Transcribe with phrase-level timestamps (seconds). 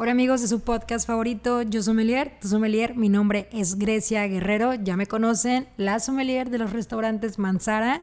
[0.00, 4.74] Hola amigos de su podcast favorito, yo sommelier, tu sommelier, mi nombre es Grecia Guerrero,
[4.74, 8.00] ya me conocen, la sommelier de los restaurantes Manzara.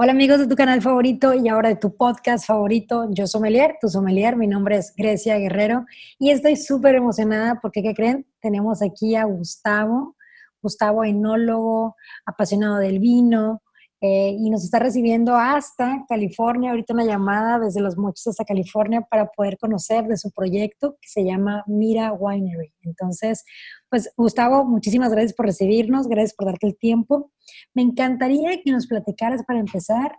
[0.00, 3.88] Hola amigos de tu canal favorito y ahora de tu podcast favorito, yo sommelier, tu
[3.88, 5.86] sommelier, mi nombre es Grecia Guerrero
[6.20, 8.24] y estoy súper emocionada porque, ¿qué creen?
[8.40, 10.14] Tenemos aquí a Gustavo,
[10.62, 13.60] Gustavo enólogo, apasionado del vino,
[14.00, 19.00] eh, y nos está recibiendo hasta California, ahorita una llamada desde Los Mochis hasta California
[19.00, 22.72] para poder conocer de su proyecto que se llama Mira Winery.
[22.82, 23.44] Entonces,
[23.90, 27.32] pues Gustavo, muchísimas gracias por recibirnos, gracias por darte el tiempo.
[27.74, 30.16] Me encantaría que nos platicaras para empezar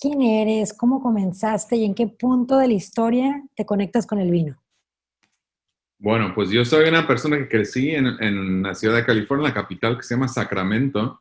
[0.00, 4.30] quién eres, cómo comenzaste y en qué punto de la historia te conectas con el
[4.30, 4.62] vino.
[6.00, 9.54] Bueno, pues yo soy una persona que crecí en, en la ciudad de California, la
[9.54, 11.20] capital que se llama Sacramento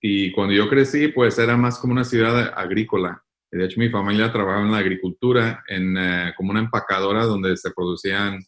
[0.00, 3.22] y cuando yo crecí, pues era más como una ciudad agrícola.
[3.50, 7.70] De hecho, mi familia trabajaba en la agricultura, en, eh, como una empacadora donde se
[7.72, 8.40] producían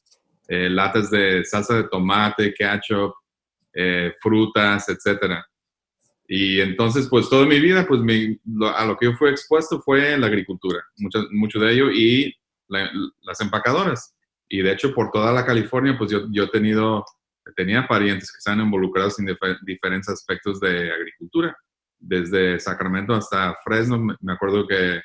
[0.49, 3.13] eh, latas de salsa de tomate, ketchup,
[3.75, 5.47] eh, frutas, etcétera.
[6.27, 8.01] Y entonces, pues toda mi vida, pues
[8.75, 12.35] a lo que yo fui expuesto fue la agricultura, mucho, mucho de ello, y
[12.69, 14.15] las empacadoras.
[14.49, 17.05] Y de hecho, por toda la California, pues yo, yo he tenido
[17.57, 21.57] tenía parientes que están involucrados en diferentes aspectos de agricultura,
[21.99, 23.99] desde Sacramento hasta Fresno.
[24.21, 25.01] Me acuerdo que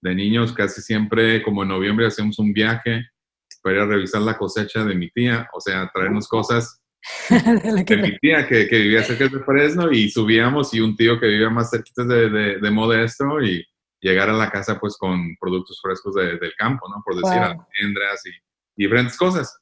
[0.00, 3.06] de niños casi siempre, como en noviembre, hacíamos un viaje
[3.66, 6.80] para ir a revisar la cosecha de mi tía, o sea, traernos cosas
[7.28, 11.26] de, mi tía que, que, vivía cerca de Fresno y subíamos y un tío que
[11.26, 13.66] vivía más cerquita de, de, Modesto y
[14.00, 17.02] llegar a la casa pues con productos frescos del campo, ¿no?
[17.04, 18.30] Por decir, almendras y
[18.76, 19.58] diferentes cosas.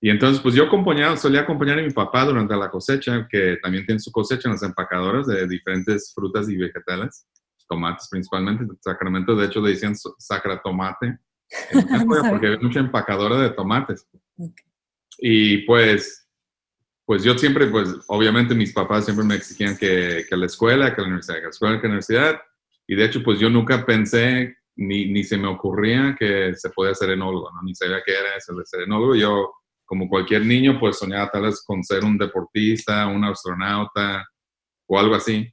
[0.00, 3.84] Y entonces, pues yo acompañaba, solía acompañar a mi papá durante la cosecha, que también
[3.84, 7.26] tiene su cosecha en las empacadoras de diferentes frutas y vegetales,
[7.68, 8.64] tomates principalmente.
[8.64, 10.62] En Sacramento, de hecho, le decían sacra
[12.28, 14.06] porque hay mucha empacadora de tomates.
[15.18, 16.28] Y pues,
[17.04, 21.00] pues yo siempre, pues obviamente mis papás siempre me exigían que, que la escuela, que
[21.02, 22.40] la universidad, que la escuela, que la universidad.
[22.86, 26.94] Y de hecho, pues yo nunca pensé, ni, ni se me ocurría que se podía
[26.94, 27.62] ser enólogo, ¿no?
[27.62, 29.14] Ni sabía qué era eso de ser enólogo.
[29.14, 29.52] Yo
[29.84, 34.24] como cualquier niño, pues soñaba tal vez con ser un deportista, un astronauta
[34.86, 35.52] o algo así.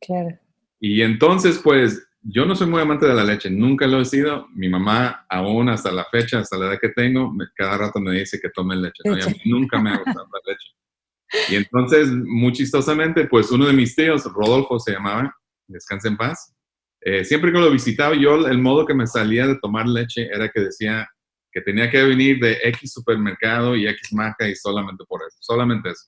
[0.00, 0.38] Claro.
[0.80, 4.48] Y entonces, pues yo no soy muy amante de la leche, nunca lo he sido.
[4.54, 8.40] Mi mamá, aún hasta la fecha, hasta la edad que tengo, cada rato me dice
[8.40, 9.02] que tome leche.
[9.44, 11.52] nunca me ha gustado la leche.
[11.52, 15.34] Y entonces, muy chistosamente, pues uno de mis tíos, Rodolfo se llamaba,
[15.68, 16.52] descanse en paz,
[17.00, 20.48] eh, siempre que lo visitaba, yo el modo que me salía de tomar leche era
[20.48, 21.08] que decía,
[21.52, 25.90] que tenía que venir de X supermercado y X marca y solamente por eso, solamente
[25.90, 26.06] eso.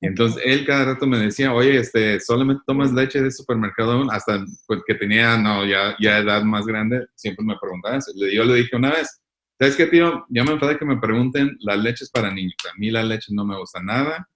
[0.00, 4.80] Entonces él cada rato me decía, oye, este, solamente tomas leche de supermercado hasta pues,
[4.86, 8.12] que tenía, no, ya, ya edad más grande, siempre me preguntaba eso.
[8.14, 9.20] Yo le dije una vez,
[9.58, 10.26] ¿sabes qué, tío?
[10.28, 12.56] Ya me enfadé que me pregunten, las leches para niños.
[12.70, 14.28] A mí la leche no me gusta nada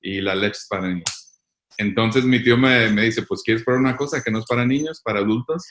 [0.00, 1.40] y la leche es para niños.
[1.76, 4.64] Entonces mi tío me, me dice, pues, ¿quieres probar una cosa que no es para
[4.64, 5.66] niños, para adultos?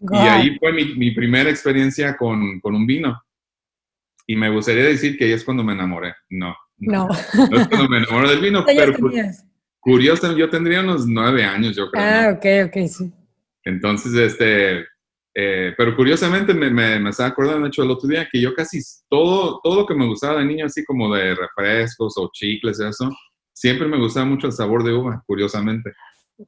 [0.00, 3.20] Y ahí fue mi, mi primera experiencia con, con, un vino.
[4.26, 6.14] Y me gustaría decir que ahí es cuando me enamoré.
[6.30, 6.56] No.
[6.80, 7.08] No.
[7.08, 8.94] No, es cuando me enamoré del vino, pero
[9.80, 12.04] curioso, yo tendría unos nueve años, yo creo.
[12.04, 13.12] Ah, ok, ok, sí.
[13.64, 14.86] Entonces, este,
[15.34, 18.54] eh, pero curiosamente me, me, me, estaba acordando, de hecho, el otro día que yo
[18.54, 22.80] casi todo, todo lo que me gustaba de niño, así como de refrescos o chicles,
[22.80, 23.10] eso,
[23.52, 25.92] siempre me gustaba mucho el sabor de uva, curiosamente.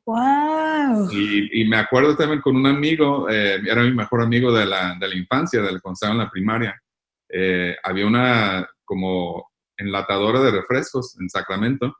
[0.07, 1.11] ¡Wow!
[1.13, 5.09] Y, me acuerdo también con un amigo, eh, era mi mejor amigo de la, de
[5.09, 6.81] la infancia, del consejo en la primaria.
[7.29, 11.95] Eh, había una como enlatadora de refrescos en Sacramento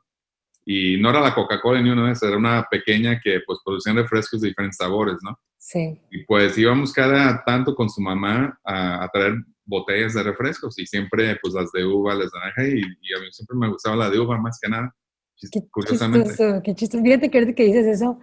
[0.65, 4.41] y no era la Coca-Cola ni una vez, era una pequeña que pues producían refrescos
[4.41, 5.37] de diferentes sabores, ¿no?
[5.57, 5.99] Sí.
[6.11, 9.35] Y pues íbamos cada tanto con su mamá a, traer
[9.65, 13.21] botellas de refrescos y siempre pues las de uva, las de naranja y, y a
[13.21, 14.93] mí siempre me gustaba la de uva más que nada.
[15.39, 17.03] Qué chistoso, qué chistoso.
[17.03, 18.19] Fíjate que que dices eso,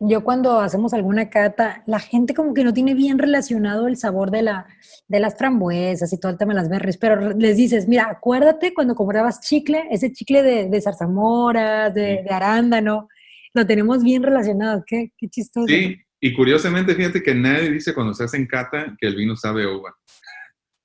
[0.00, 4.30] yo cuando hacemos alguna cata, la gente como que no tiene bien relacionado el sabor
[4.30, 4.66] de, la,
[5.06, 8.74] de las frambuesas y todo el tema de las berries, pero les dices, mira, acuérdate
[8.74, 13.08] cuando comprabas chicle, ese chicle de, de zarzamoras, de, de, arándano,
[13.52, 15.66] lo tenemos bien relacionado, qué, qué chistoso.
[15.68, 19.66] Sí, y curiosamente, fíjate que nadie dice cuando se hacen cata que el vino sabe
[19.66, 19.94] uva.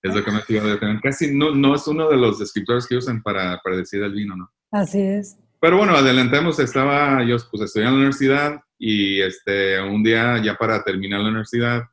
[0.02, 0.60] Es lo que me estoy
[1.02, 4.36] Casi no, no es uno de los escritores que usan para, para decir el vino,
[4.36, 4.50] ¿no?
[4.72, 5.38] Así es.
[5.62, 10.56] Pero bueno, adelantemos, estaba, yo pues estudié en la universidad y este, un día ya
[10.56, 11.84] para terminar la universidad,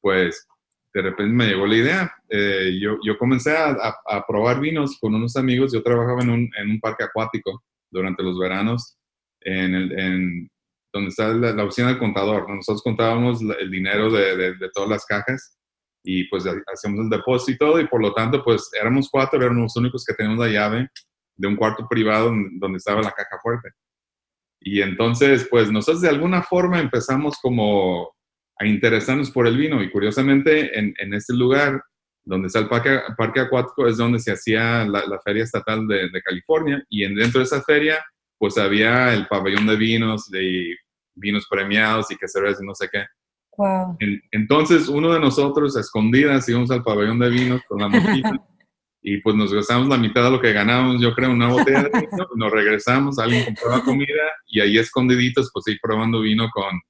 [0.00, 0.48] pues
[0.94, 2.14] de repente me llegó la idea.
[2.30, 5.72] Eh, yo, yo comencé a, probar vinos con unos amigos.
[5.72, 8.96] Yo trabajaba en un, en un parque acuático durante los veranos,
[9.40, 10.50] en, el, en
[10.90, 12.48] donde está la, oficina del contador.
[12.48, 15.58] Nosotros contábamos el dinero de, de, todas las cajas
[16.02, 20.04] y pues hacíamos el depósito y por lo tanto pues éramos cuatro, éramos los únicos
[20.04, 20.88] que teníamos la llave
[21.42, 23.70] de un cuarto privado donde estaba la caja fuerte.
[24.60, 28.14] Y entonces, pues nosotros de alguna forma empezamos como
[28.56, 31.82] a interesarnos por el vino y curiosamente en, en este lugar
[32.24, 36.80] donde está el parque, parque acuático es donde se hacía la, Feria Estatal de, California
[36.88, 37.98] y en, dentro de esa feria
[38.38, 40.76] pues había el pabellón de vinos, de
[41.16, 43.04] vinos premiados y que y no sé qué.
[43.58, 43.98] Wow.
[44.30, 48.40] entonces uno de nosotros a escondidas íbamos al pabellón de vinos con la mochila
[49.02, 51.90] y pues nos gastamos la mitad de lo que ganábamos, yo creo, una botella de
[52.10, 56.80] vino, nos regresamos, alguien compraba comida y ahí escondiditos pues ir probando vino con,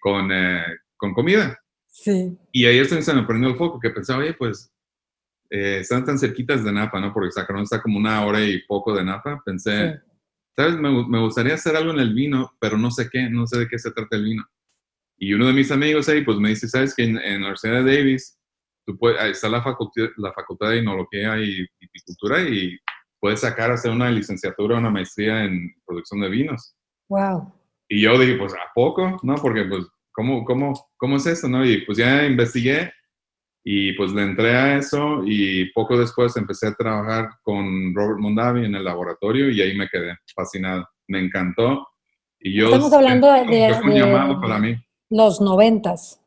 [0.00, 0.64] con, eh,
[0.96, 1.58] con comida.
[1.88, 2.38] Sí.
[2.52, 4.72] Y ahí se me prendió el foco, que pensaba, oye, pues
[5.50, 7.12] eh, están tan cerquitas de Napa, ¿no?
[7.12, 9.42] Porque Sacramento está como una hora y poco de Napa.
[9.44, 10.00] Pensé,
[10.56, 10.76] ¿sabes?
[10.76, 13.68] Me, me, gustaría hacer algo en el vino, pero no sé qué, no sé de
[13.68, 14.44] qué se trata el vino.
[15.18, 17.96] Y uno de mis amigos ahí, pues me dice, ¿sabes que en, la Universidad de
[17.96, 18.38] Davis
[18.86, 22.78] tú puedes, ahí está la facultad, la facultad de Enología y Viticultura y
[23.20, 26.74] puedes sacar, hacer una licenciatura una maestría en producción de vinos.
[27.08, 27.52] Wow.
[27.88, 29.18] Y yo dije, pues, ¿a poco?
[29.22, 29.34] ¿No?
[29.36, 31.48] Porque, pues, ¿cómo, cómo, cómo es eso?
[31.48, 31.64] ¿no?
[31.64, 32.92] Y pues ya investigué
[33.64, 38.64] y pues le entré a eso y poco después empecé a trabajar con Robert Mondavi
[38.64, 40.88] en el laboratorio y ahí me quedé fascinado.
[41.06, 41.86] Me encantó.
[42.40, 44.74] Y yo, Estamos hablando de, de, para mí.
[45.10, 46.21] los noventas.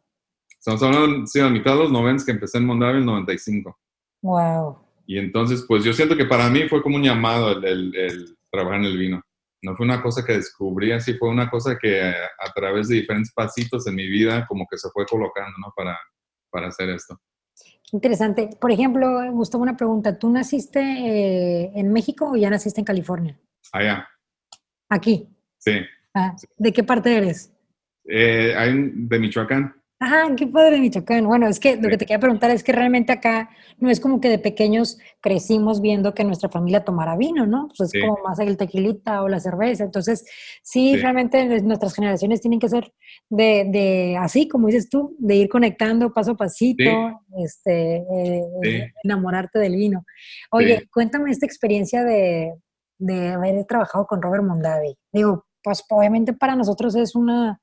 [0.68, 3.78] Estamos hablando, sí, a mitad de los noventas que empecé en Mondavi en el 95.
[4.24, 4.80] Wow.
[5.06, 8.80] Y entonces, pues yo siento que para mí fue como un llamado el, el trabajar
[8.80, 9.22] en el vino
[9.66, 13.34] no fue una cosa que descubrí así, fue una cosa que a, través de diferentes
[13.34, 15.74] pasitos en mi vida como que se fue colocando, ¿no?
[15.76, 15.98] Para,
[16.52, 17.20] para hacer esto.
[17.92, 18.52] Interesante.
[18.62, 20.18] Por ejemplo, Gustavo, una pregunta.
[20.20, 23.40] ¿Tú naciste eh, en México o ya naciste en California?
[23.72, 24.08] Allá.
[24.90, 25.28] ¿Aquí?
[25.58, 25.80] Sí.
[26.14, 27.52] Ah, ¿De qué parte eres?
[28.08, 28.54] Eh,
[28.94, 29.74] de Michoacán.
[29.98, 31.26] Ajá, qué padre Michoacán.
[31.26, 34.20] Bueno, es que lo que te quería preguntar es que realmente acá no es como
[34.20, 37.70] que de pequeños crecimos viendo que nuestra familia tomara vino, ¿no?
[37.78, 39.86] Pues es como más el tequilita o la cerveza.
[39.86, 40.26] Entonces,
[40.62, 42.92] sí, realmente nuestras generaciones tienen que ser
[43.30, 46.84] de, de, así, como dices tú, de ir conectando paso a pasito,
[47.38, 50.04] este, eh, enamorarte del vino.
[50.52, 52.54] Oye, cuéntame esta experiencia de,
[52.98, 54.98] de haber trabajado con Robert Mondavi.
[55.14, 57.62] Digo, pues obviamente para nosotros es una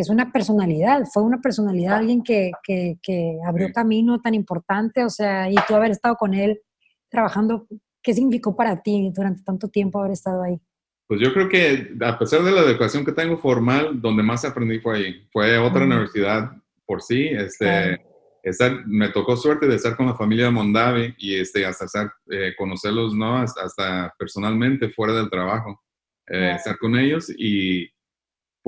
[0.00, 5.50] es una personalidad, fue una personalidad, alguien que, que, abrió camino tan importante, o sea,
[5.50, 6.60] y tú haber estado con él
[7.08, 7.66] trabajando,
[8.02, 10.60] ¿qué significó para ti durante tanto tiempo haber estado ahí?
[11.06, 14.78] Pues yo creo que a pesar de la educación que tengo formal, donde más aprendí
[14.78, 15.28] fue ahí.
[15.32, 16.52] Fue otra universidad
[16.84, 17.28] por sí.
[17.28, 17.98] Este,
[18.86, 23.14] me tocó suerte de estar con la familia Mondavi y este, hasta estar, eh, conocerlos,
[23.14, 23.38] ¿no?
[23.38, 25.82] Hasta, personalmente, fuera del trabajo.
[26.26, 27.88] Eh, estar con ellos y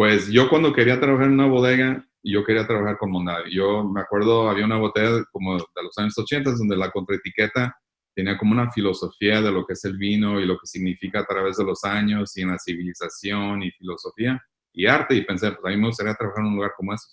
[0.00, 3.54] pues yo cuando quería trabajar en una bodega, yo quería trabajar con Mondavi.
[3.54, 7.76] Yo me acuerdo, había una botella como de los años 80 donde la contraetiqueta
[8.14, 11.26] tenía como una filosofía de lo que es el vino y lo que significa a
[11.26, 14.42] través de los años y en la civilización y filosofía
[14.72, 15.16] y arte.
[15.16, 17.06] Y pensé, pues a mí me gustaría trabajar en un lugar como ese.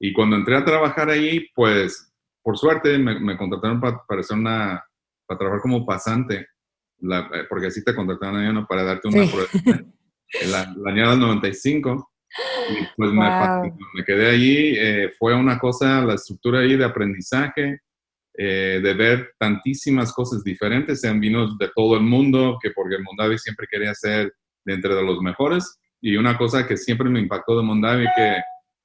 [0.00, 2.12] Y cuando entré a trabajar ahí, pues
[2.42, 4.84] por suerte me, contrataron para, para, una,
[5.24, 6.48] para trabajar como pasante,
[7.00, 8.66] eh, porque así te contrataron ahí, ¿no?
[8.66, 9.48] Para darte una prueba
[10.50, 12.10] la, la añada 95.
[12.70, 14.74] Y pues me, me, quedé allí.
[14.78, 17.80] Eh, fue una cosa, la estructura ahí de aprendizaje,
[18.38, 23.38] eh, de ver tantísimas cosas diferentes, sean vinos de todo el mundo, que porque Mondavi
[23.38, 24.32] siempre quería ser
[24.64, 25.78] de entre de los mejores.
[26.00, 28.36] Y una cosa que siempre me impactó de Mondavi, que,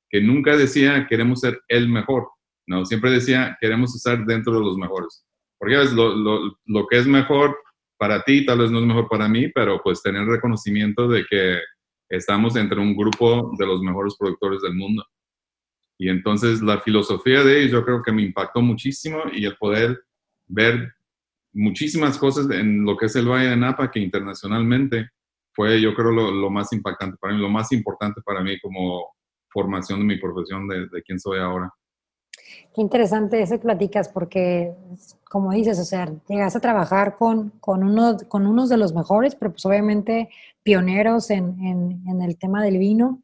[0.09, 2.27] que nunca decía queremos ser el mejor,
[2.67, 5.25] no, siempre decía queremos estar dentro de los mejores.
[5.57, 7.57] Porque lo, lo, lo que es mejor
[7.97, 11.59] para ti, tal vez no es mejor para mí, pero pues tener reconocimiento de que
[12.09, 15.03] estamos entre un grupo de los mejores productores del mundo.
[15.97, 19.99] Y entonces la filosofía de ellos yo creo que me impactó muchísimo y el poder
[20.45, 20.93] ver
[21.53, 25.09] muchísimas cosas en lo que es el Valle de Napa que internacionalmente
[25.53, 29.07] fue yo creo lo, más impactante para mí, lo más importante para mí como
[29.49, 31.71] formación de mi profesión de, de quién soy ahora.
[32.73, 34.73] Qué interesante ese platicas porque,
[35.23, 39.35] como dices, o sea, llegas a trabajar con, con, uno, con unos de los mejores,
[39.35, 40.29] pero pues obviamente
[40.63, 41.57] pioneros en,
[42.05, 43.21] en, el tema del vino.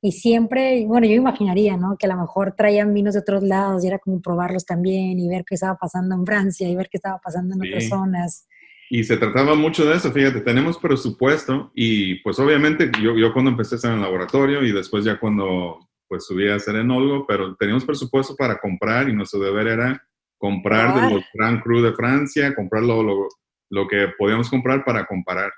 [0.00, 1.96] Y siempre, bueno, yo imaginaría, ¿no?
[1.98, 5.28] Que a lo mejor traían vinos de otros lados y era como probarlos también y
[5.28, 8.46] ver qué estaba pasando en Francia y ver qué estaba pasando en otras zonas.
[8.88, 13.50] Y se trataba mucho de eso, fíjate, tenemos presupuesto y pues obviamente yo, yo cuando
[13.50, 17.84] empecé en el laboratorio y después ya cuando pues subir a ser enólogo, pero teníamos
[17.84, 20.02] presupuesto para comprar y nuestro deber era
[20.38, 23.28] comprar de los Grand Cru de Francia, comprar lo, lo,
[23.70, 25.52] lo, que podíamos comprar para comparar.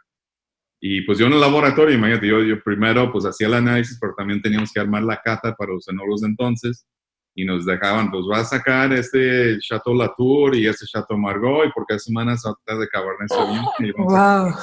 [0.81, 4.15] Y pues yo en el laboratorio, imagínate, yo, yo primero pues hacía el análisis, pero
[4.17, 6.87] también teníamos que armar la cata para los enólogos de entonces
[7.35, 11.73] y nos dejaban, pues va a sacar este Chateau Latour y este Chateau Margaux y
[11.73, 13.65] por cada semana saltar de Cabernet Sauvignon.
[13.79, 14.55] Y, wow.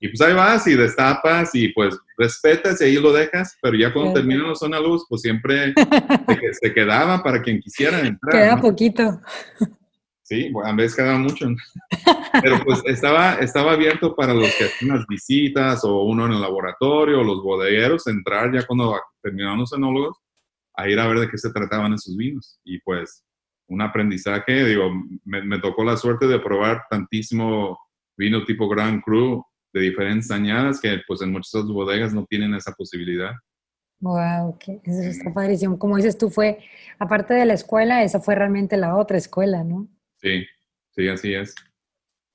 [0.00, 3.92] Y pues ahí vas y destapas y pues respetas y ahí lo dejas, pero ya
[3.92, 5.74] cuando terminan los luz pues siempre
[6.60, 8.32] se, quedaba para quien quisiera entrar.
[8.32, 9.20] Queda poquito.
[10.22, 11.48] Sí, a veces quedaba mucho.
[12.40, 16.40] Pero pues estaba, estaba abierto para los que hacían las visitas o uno en el
[16.40, 20.16] laboratorio o los bodegueros entrar ya cuando terminaban los enólogos
[20.76, 22.58] a ir a ver de qué se trataban esos vinos.
[22.64, 23.24] Y pues
[23.66, 24.90] un aprendizaje, digo,
[25.24, 27.78] me, tocó la suerte de probar tantísimo
[28.16, 32.54] vino tipo Grand Cru de diferentes añadas que pues en muchas otras bodegas no tienen
[32.54, 33.32] esa posibilidad.
[34.00, 35.78] Wow, eso está padrísimo.
[35.78, 36.58] Como dices tú, fue,
[36.98, 39.88] aparte de la escuela, esa fue realmente la otra escuela, ¿no?
[40.16, 40.46] Sí,
[40.90, 41.54] sí, así es.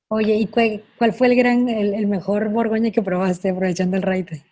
[0.08, 4.46] Oye, ¿y cuál, fue el gran, el, mejor Borgoña que probaste aprovechando el raite?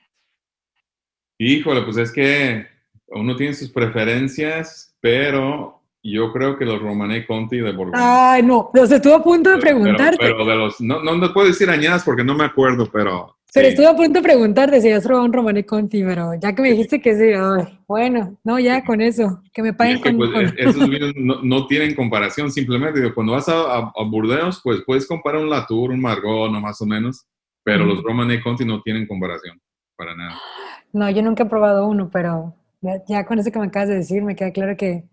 [1.38, 2.66] Híjole, pues es que
[3.08, 8.34] uno tiene sus preferencias, pero yo creo que los Romané Conti de Borgoña.
[8.34, 10.18] Ay, no, los estuve a punto de preguntarte.
[10.20, 13.38] Pero, de los, no, no, no puedo decir añadas porque no me acuerdo, pero...
[13.54, 16.62] Pero estuve a punto de preguntarte si has probado un Romané Conti, pero ya que
[16.64, 20.90] me dijiste que sí, bueno, no, ya con eso, que me paguen con, pues, Esos
[20.90, 25.92] vinos no, tienen comparación, simplemente cuando vas a, a, Burdeos, pues puedes comparar un Latour,
[25.92, 27.28] un Margot, no más o menos,
[27.64, 29.62] pero los Romané Conti no tienen comparación,
[29.96, 30.36] para nada.
[30.92, 32.56] No, yo nunca he probado uno, pero
[33.08, 35.04] ya, con eso que me acabas de decir, me queda claro que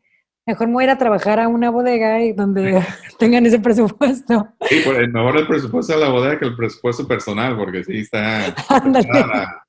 [0.51, 2.83] mejor me voy a ir a trabajar a una bodega y donde
[3.19, 4.49] tengan ese presupuesto.
[4.69, 8.53] Sí, pues mejor el presupuesto de la bodega que el presupuesto personal, porque sí está
[8.69, 9.65] la,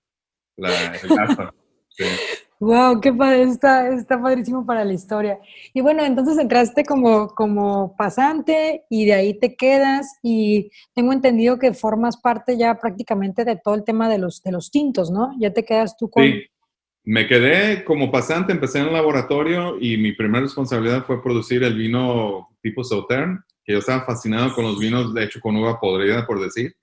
[0.57, 1.53] la, el gasto.
[2.59, 5.39] Wow, qué padre, está, está padrísimo para la historia.
[5.73, 11.57] Y bueno, entonces entraste como, como pasante y de ahí te quedas y tengo entendido
[11.57, 15.31] que formas parte ya prácticamente de todo el tema de los, de los tintos, ¿no?
[15.39, 16.23] Ya te quedas tú con,
[17.03, 21.75] me quedé como pasante, empecé en el laboratorio y mi primera responsabilidad fue producir el
[21.75, 26.25] vino tipo Sautern, que yo estaba fascinado con los vinos, de hecho con uva podrida,
[26.25, 26.75] por decir.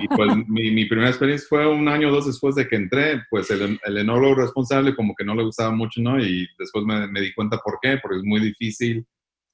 [0.00, 3.50] Y pues mi, primera experiencia fue un año o dos después de que entré, pues
[3.50, 6.20] el, el enólogo responsable como que no le gustaba mucho, ¿no?
[6.22, 9.04] Y después me, me, di cuenta por qué, porque es muy difícil.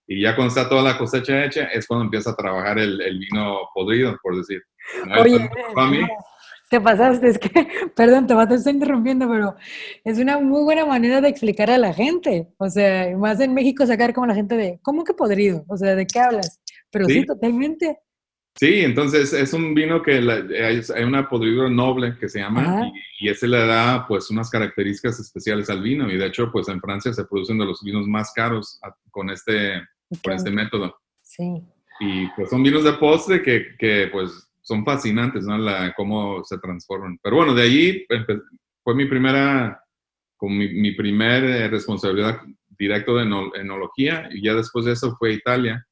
[0.06, 3.18] Y ya cuando está toda la cosecha hecha, es cuando empieza a trabajar el, el
[3.18, 4.62] vino podrido, por decir.
[5.18, 5.50] Oye,
[6.68, 7.50] te pasaste, es que,
[7.96, 9.54] perdón, te a estar interrumpiendo, pero
[10.04, 12.48] es una muy buena manera de explicar a la gente.
[12.58, 15.64] O sea, más en México sacar como la gente de, ¿cómo que podrido?
[15.68, 16.60] O sea, ¿de qué hablas?
[16.90, 17.98] Pero sí, totalmente.
[18.58, 23.46] Sí, entonces es un vino que hay una podridura noble que se llama y, ese
[23.46, 27.26] le da pues unas características especiales al vino y de hecho pues en Francia se
[27.26, 28.80] producen de los vinos más caros
[29.10, 29.82] con este,
[30.24, 30.96] con este método.
[31.20, 31.62] Sí.
[32.00, 35.56] Y pues son vinos de postre que, que pues son fascinantes, ¿no?
[35.56, 37.18] La, cómo se transforman.
[37.22, 38.06] Pero bueno, de allí
[38.82, 39.80] fue mi primera,
[40.36, 42.40] con mi, mi primer eh, responsabilidad
[42.76, 43.22] directo de
[43.60, 45.86] enología y ya después de eso fue Italia.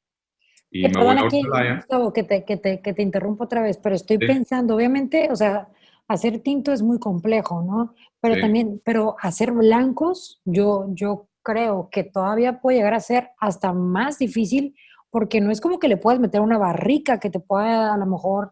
[0.69, 4.17] Y me voy a que te, que, te, que te interrumpo otra vez, pero estoy
[4.17, 5.69] pensando, obviamente, o sea,
[6.09, 7.95] hacer tinto es muy complejo, ¿no?
[8.19, 13.71] Pero también, pero hacer blancos, yo, yo creo que todavía puede llegar a ser hasta
[13.71, 14.75] más difícil
[15.09, 18.05] porque no es como que le puedas meter una barrica que te pueda a lo
[18.05, 18.51] mejor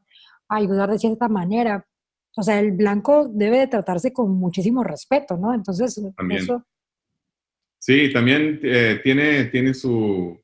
[0.50, 1.86] ayudar de cierta manera.
[2.36, 5.54] O sea, el blanco debe de tratarse con muchísimo respeto, ¿no?
[5.54, 6.66] Entonces, eso...
[7.78, 10.40] Sí, también eh, tiene, tiene sus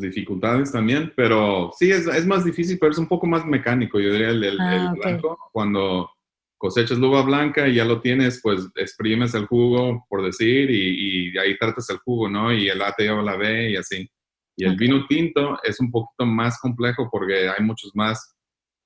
[0.00, 4.10] dificultades también, pero sí, es, es, más difícil, pero es un poco más mecánico, yo
[4.10, 5.38] diría, el, el, ah, blanco.
[5.52, 6.08] Cuando
[6.56, 11.38] cosechas uva blanca y ya lo tienes, pues exprimes el jugo, por decir, y, y
[11.38, 12.52] ahí tratas el jugo, ¿no?
[12.52, 14.08] Y el A te lleva la B y así.
[14.56, 18.34] Y el vino tinto es un poquito más complejo porque hay muchos más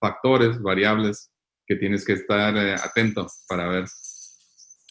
[0.07, 1.31] factores, variables
[1.67, 3.85] que tienes que estar eh, atento para ver.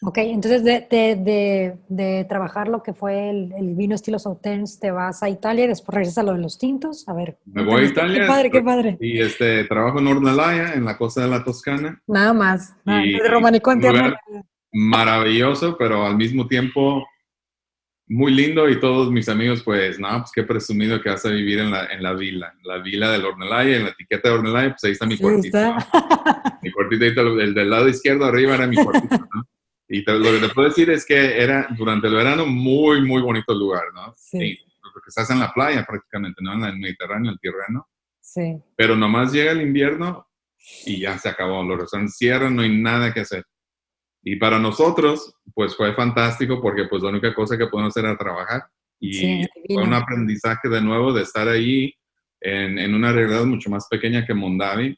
[0.02, 4.92] Ok, entonces de, de, de, trabajar lo que fue el, el, vino estilo Sauternes, te
[4.92, 7.08] vas a Italia y después regresas a lo de los tintos.
[7.08, 7.38] A ver.
[7.46, 8.22] Me voy a Italia.
[8.22, 8.98] Qué padre, qué padre.
[9.00, 12.02] Y este, trabajo en Ornalaya, en la costa de la Toscana.
[12.08, 12.76] Nada más.
[12.84, 13.74] de Romanico
[14.74, 17.06] Maravilloso, pero al mismo tiempo
[18.08, 21.60] muy lindo y todos mis amigos, pues, no, pues qué presumido que vas a vivir
[21.60, 24.84] en la, en la vila, la vila del Ornelaya, en la etiqueta de Ornelaya, pues
[24.84, 25.58] ahí está mi cuartito.
[26.62, 29.48] mi cuartito, el del lado izquierdo arriba era mi cuartito, ¿no?
[29.88, 33.54] Y lo que te puedo decir es que era durante el verano muy, muy bonito
[33.54, 34.14] el lugar, ¿no?
[34.18, 34.60] Sí.
[34.82, 36.54] porque estás en la playa prácticamente, ¿no?
[36.54, 37.88] En el Mediterráneo, el Tirreno.
[38.20, 38.58] Sí.
[38.76, 40.28] Pero nomás llega el invierno
[40.86, 41.64] y ya se acabó.
[41.64, 43.46] Los restaurantes cierran, no hay nada que hacer.
[44.28, 48.18] Y para nosotros, pues fue fantástico porque pues la única cosa que podemos hacer era
[48.18, 48.64] trabajar.
[49.00, 51.94] Y fue un aprendizaje de nuevo de estar ahí
[52.42, 54.98] en, en, una realidad mucho más pequeña que Mondavi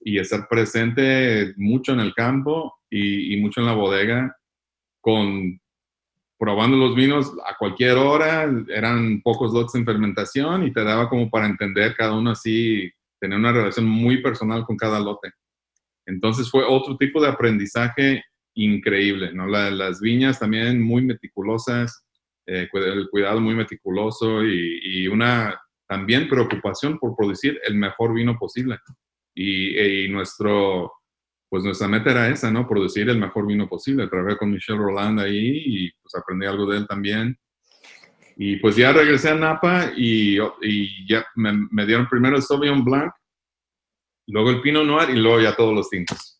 [0.00, 4.36] y estar presente mucho en el campo y, y mucho en la bodega
[5.00, 5.58] con
[6.38, 11.30] probando los vinos a cualquier hora, eran pocos lotes en fermentación y te daba como
[11.30, 15.32] para entender cada uno así, tener una relación muy personal con cada lote.
[16.06, 18.22] Entonces fue otro tipo de aprendizaje
[18.58, 19.46] increíble, ¿no?
[19.46, 22.04] las viñas también muy meticulosas,
[22.46, 28.78] eh, el cuidado muy meticuloso y, una también preocupación por producir el mejor vino posible.
[29.34, 30.92] Y, y nuestro,
[31.48, 32.68] pues nuestra meta era esa, ¿no?
[32.68, 34.08] Producir el mejor vino posible.
[34.08, 37.38] Trabajé con Michel Roland ahí y pues aprendí algo de él también.
[38.36, 42.84] Y pues ya regresé a Napa y, y ya me, me, dieron primero el Sauvignon
[42.84, 43.12] Blanc,
[44.26, 46.37] luego el Pinot Noir y luego ya todos los tintos.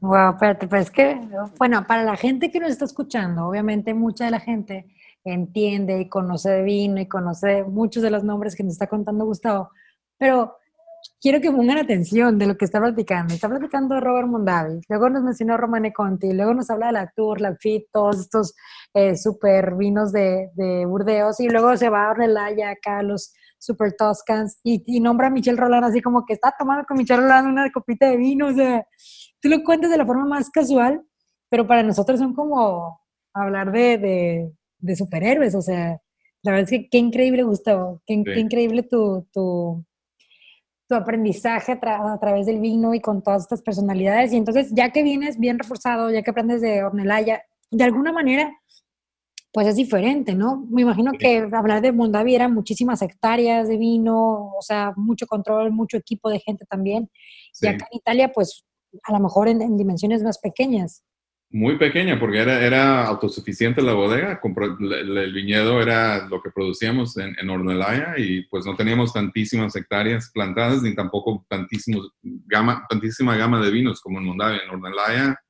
[0.00, 1.20] Wow, espérate, pues es que,
[1.58, 4.86] bueno, para la gente que nos está escuchando, obviamente mucha de la gente
[5.24, 9.24] entiende y conoce de vino y conoce muchos de los nombres que nos está contando
[9.24, 9.70] Gustavo,
[10.18, 10.56] pero
[11.20, 13.34] quiero que pongan atención de lo que está platicando.
[13.34, 17.40] Está platicando Robert Mondavi, luego nos mencionó Romane Conti, luego nos habla de la Tour,
[17.40, 18.54] la Fit, todos estos
[18.94, 23.94] eh, super vinos de, de, Burdeos, y luego se va a Ornelaya acá, los super
[23.96, 27.70] Toscans, y, nombra a Michel Roland así como que está tomando con Michel Roland una
[27.72, 28.86] copita de vino, o sea,
[29.40, 31.02] tú lo cuentas de la forma más casual,
[31.48, 33.00] pero para nosotros son como
[33.32, 36.00] hablar de, de, de superhéroes, o sea,
[36.42, 39.84] la verdad es que qué increíble, Gustavo, qué, qué increíble tu, tu
[40.88, 44.32] tu aprendizaje a, través del vino y con todas estas personalidades.
[44.32, 48.52] Y entonces, ya que vienes bien reforzado, ya que aprendes de Ornelaya, de alguna manera,
[49.52, 50.66] pues es diferente, ¿no?
[50.70, 55.72] Me imagino que hablar de Mondavi era muchísimas hectáreas de vino, o sea, mucho control,
[55.72, 57.10] mucho equipo de gente también.
[57.60, 58.65] Y acá en Italia, pues
[59.02, 61.04] a lo mejor en dimensiones más pequeñas.
[61.50, 67.36] Muy pequeña, porque era, era autosuficiente la bodega, el, viñedo era lo que producíamos en,
[67.38, 73.60] en Ornelaya y pues no teníamos tantísimas hectáreas plantadas ni tampoco tantísimos gama, tantísima gama
[73.60, 74.60] de vinos como en Mondavia.
[74.64, 75.40] En Ornelaya,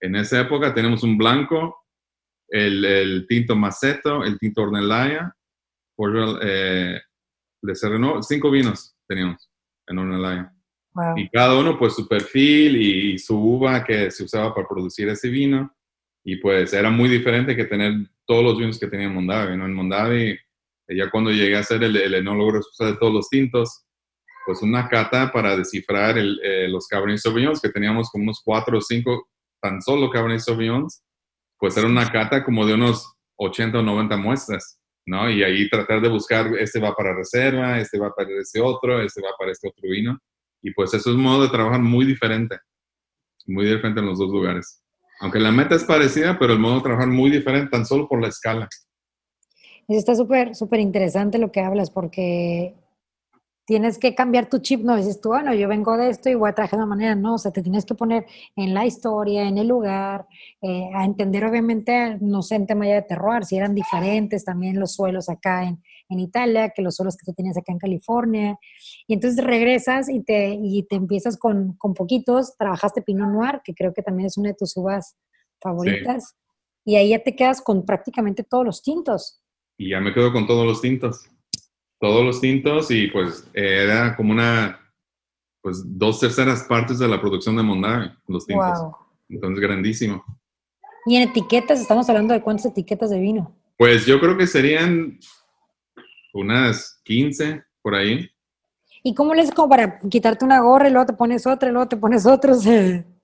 [0.00, 1.76] en esa época tenemos un blanco,
[2.48, 5.32] el, tinto Maceto, el tinto Ornelaya,
[5.94, 7.00] por, eh,
[7.62, 7.74] de
[8.22, 9.48] cinco vinos teníamos
[9.86, 10.55] en Ornelaya.
[11.16, 15.28] Y cada uno, pues, su perfil y, su uva que se usaba para producir ese
[15.28, 15.74] vino.
[16.24, 19.64] Y pues era muy diferente que tener todos los vinos que tenía en Mondavi, ¿no?
[19.64, 20.36] En Mondavi,
[20.88, 23.86] ya cuando llegué a ser el, el enólogo responsable de todos los tintos,
[24.46, 28.78] pues una cata para descifrar el, eh, los Cabernet Sauvignons, que teníamos como unos cuatro
[28.78, 29.28] o cinco
[29.60, 31.02] tan solo Cabernet Sauvignons,
[31.58, 35.28] pues era una cata como de unos 80 o 90 muestras, ¿no?
[35.28, 39.20] Y ahí tratar de buscar, este va para reserva, este va para ese otro, este
[39.20, 40.18] va para este otro vino.
[40.62, 42.58] Y pues eso es un modo de trabajar muy diferente,
[43.46, 44.82] muy diferente en los dos lugares.
[45.20, 48.20] Aunque la meta es parecida, pero el modo de trabajar muy diferente tan solo por
[48.20, 48.68] la escala.
[49.88, 52.74] Está súper, súper interesante lo que hablas porque
[53.66, 56.50] tienes que cambiar tu chip, no dices tú, bueno, yo vengo de esto y voy
[56.50, 59.48] a trabajar de una manera, no, o sea, te tienes que poner en la historia,
[59.48, 60.26] en el lugar,
[60.62, 64.78] eh, a entender obviamente, no sé, en tema ya de terror, si eran diferentes también
[64.78, 68.58] los suelos acá en, en Italia, que los suelos que tú tienes acá en California.
[69.06, 73.74] Y entonces regresas y te, y te empiezas con, con poquitos, trabajaste Pinot Noir, que
[73.74, 75.16] creo que también es una de tus uvas
[75.60, 76.36] favoritas,
[76.84, 79.42] y ahí ya te quedas con prácticamente todos los tintos.
[79.76, 81.28] Y ya me quedo con todos los tintos.
[81.98, 84.78] Todos los tintos y pues era como una,
[85.62, 88.78] pues dos terceras partes de la producción de Mondavi, los tintos.
[89.28, 90.24] Entonces grandísimo.
[91.06, 93.56] Y en etiquetas, estamos hablando de cuántas etiquetas de vino.
[93.78, 95.18] Pues yo creo que serían
[96.40, 98.30] unas 15 por ahí.
[99.02, 101.88] ¿Y cómo les como para quitarte una gorra y luego te pones otra y luego
[101.88, 102.52] te pones otra?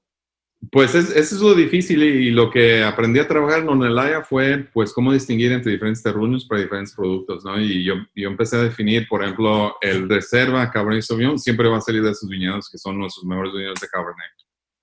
[0.70, 4.68] Pues es, eso es lo difícil y, lo que aprendí a trabajar en Onelaya fue
[4.72, 7.60] pues cómo distinguir entre diferentes terruños para diferentes productos, ¿no?
[7.60, 11.80] Y yo, yo empecé a definir, por ejemplo, el reserva Cabernet Sauvignon siempre va a
[11.80, 14.30] salir de esos viñedos que son nuestros mejores viñedos de Cabernet.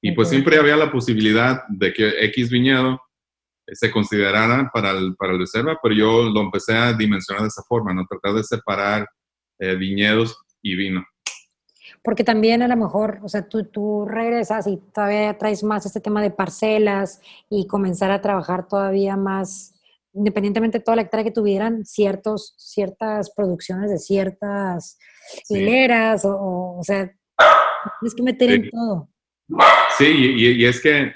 [0.02, 3.02] Y pues siempre había la posibilidad de que X viñedo
[3.74, 7.64] se considerara para el, para el reserva, pero yo lo empecé a dimensionar de esa
[7.64, 8.06] forma, ¿no?
[8.06, 9.08] Tratar de separar
[9.60, 11.04] eh, viñedos y vino.
[12.04, 16.00] Porque también a lo mejor, o sea, tú, tú regresas y todavía traes más este
[16.00, 19.74] tema de parcelas y comenzar a trabajar todavía más,
[20.14, 24.98] independientemente de toda la hectárea que tuvieran, ciertos, ciertas producciones de ciertas
[25.50, 27.12] hileras, o, o, sea,
[28.00, 29.10] tienes que meter en todo.
[29.98, 31.14] Sí, y, es que eh,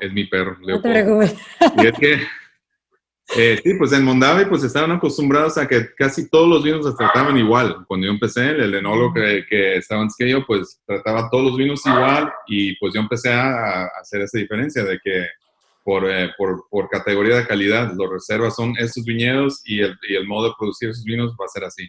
[0.00, 0.56] es, mi, perro.
[0.60, 1.36] No te preocupes.
[1.76, 2.20] Y es que
[3.34, 6.94] Eh, sí, pues en Mondavi pues estaban acostumbrados a que casi todos los vinos se
[6.94, 7.84] trataban igual.
[7.86, 11.56] Cuando yo empecé, el enólogo que, que estaba antes que yo, pues trataba todos los
[11.56, 15.26] vinos igual y pues yo empecé a, hacer esa diferencia de que
[15.82, 20.14] por, eh, por, por, categoría de calidad, los reservas son estos viñedos y el, y
[20.14, 21.88] el, modo de producir esos vinos va a ser así.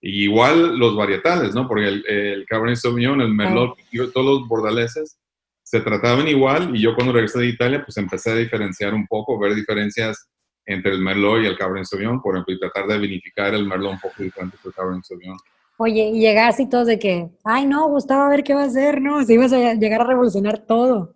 [0.00, 1.66] Y igual los varietales, ¿no?
[1.66, 3.76] Porque el, el Cabernet Sauvignon, el Merlot,
[4.12, 5.18] todos los bordaleses
[5.62, 9.38] se trataban igual y yo cuando regresé de Italia pues empecé a diferenciar un poco,
[9.38, 10.30] ver diferencias
[10.64, 13.92] entre el Merlot y el Cabernet Sauvignon, por ejemplo, y tratar de vinificar el Merlot
[13.92, 15.36] un poco diferente que el Cabernet Sauvignon.
[15.78, 18.66] Oye, y llegaste y todos de que, ay no, Gustavo, a ver qué va a
[18.66, 19.22] hacer, ¿no?
[19.24, 21.14] Si ibas a llegar a revolucionar todo.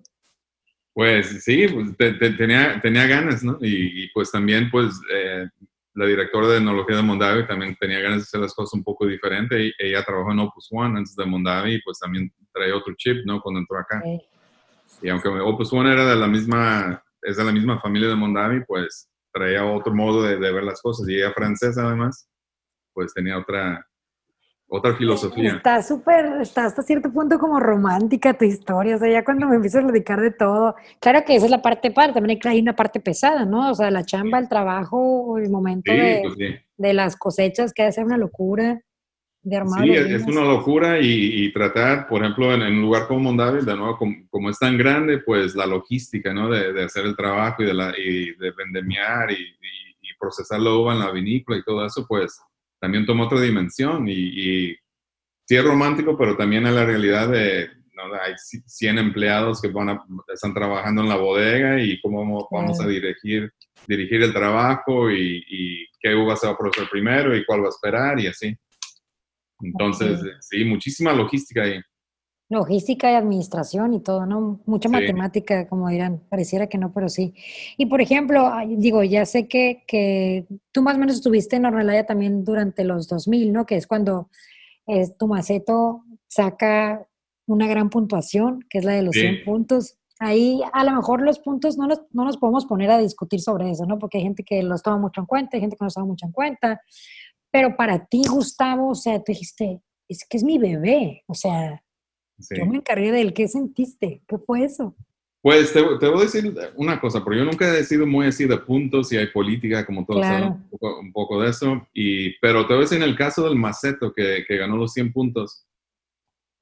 [0.95, 3.59] Pues sí, pues, tenía, tenía ganas, ¿no?
[3.61, 5.47] Y, pues también, pues, eh,
[5.95, 9.07] la directora de enología de Mondavi también tenía ganas de hacer las cosas un poco
[9.07, 9.73] diferente.
[9.79, 13.41] ella trabajó en Opus One antes de Mondavi y pues también traía otro chip, ¿no?
[13.41, 14.03] Cuando entró acá.
[15.03, 18.65] Y aunque Opus One era de la misma, es de la misma familia de Mondavi,
[18.67, 21.09] pues traía otro modo de, ver las cosas.
[21.09, 22.29] Y ella francesa además,
[22.95, 23.87] pues tenía otra,
[24.75, 25.57] otra filosofía.
[25.57, 29.57] Está súper, está hasta cierto punto como romántica tu historia, o sea, ya cuando me
[29.57, 32.75] empiezo a dedicar de todo, claro que esa es la parte parte, también hay una
[32.75, 33.71] parte pesada, ¿no?
[33.71, 36.39] O sea, la chamba, el trabajo, el momento de, pues
[36.79, 38.81] de, las cosechas, que hace una locura
[39.43, 39.85] de armar.
[39.85, 43.99] Sí, es una locura y, tratar, por ejemplo, en, un lugar como Mondavi, de nuevo,
[43.99, 46.49] como, es tan grande, pues la logística, ¿no?
[46.49, 50.73] De, de hacer el trabajo y de, la, y de vendemiar y, y, procesar la
[50.73, 52.41] uva en la vinícola y todo eso, pues
[52.83, 54.75] también toma otra dimensión y,
[55.45, 58.13] sí es romántico, pero también es la realidad de, ¿no?
[58.15, 60.01] hay 100 empleados que van
[60.35, 63.53] están trabajando en la bodega y cómo vamos a dirigir,
[63.87, 67.67] dirigir el trabajo y, y qué uva se va a procesar primero y cuál va
[67.67, 68.57] a esperar y así.
[69.61, 71.81] Entonces, sí, muchísima logística ahí.
[72.53, 74.61] Logística y administración y todo, ¿no?
[74.67, 77.35] Mucha matemática, como dirán, pareciera que no, pero sí.
[77.79, 82.05] Y por ejemplo, digo, ya sé que, que tú más o menos estuviste en Ornelaya
[82.05, 83.65] también durante los 2000, ¿no?
[83.65, 84.29] Que es cuando
[84.87, 87.07] es, tu maceto saca
[87.47, 89.97] una gran puntuación, que es la de los 100 puntos.
[90.19, 93.71] Ahí a lo mejor los puntos no nos, no nos podemos poner a discutir sobre
[93.71, 93.99] eso, ¿no?
[93.99, 96.07] Porque hay gente que los toma mucho en cuenta, hay gente que no los toma
[96.07, 96.83] mucho en cuenta.
[97.51, 101.83] Pero para ti, Gustavo, o sea, tú dijiste, es que es mi bebé, o sea,
[102.51, 104.23] yo me encargué de él, ¿qué sentiste?
[104.27, 104.95] ¿Qué fue eso?
[105.43, 108.59] Pues te, voy a decir una cosa, porque yo nunca he sido muy así de
[108.59, 111.85] puntos y hay política, como todos saben, un poco, de eso.
[111.93, 114.93] Y, pero te voy a decir en el caso del Maceto, que, que ganó los
[114.93, 115.67] 100 puntos,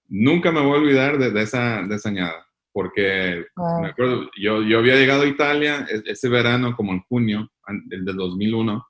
[0.08, 3.44] nunca me voy a olvidar de, esa, de esa añada, porque
[3.82, 7.50] me acuerdo, yo, yo había llegado a Italia e, ese verano, como en junio,
[7.90, 8.82] el del 2001,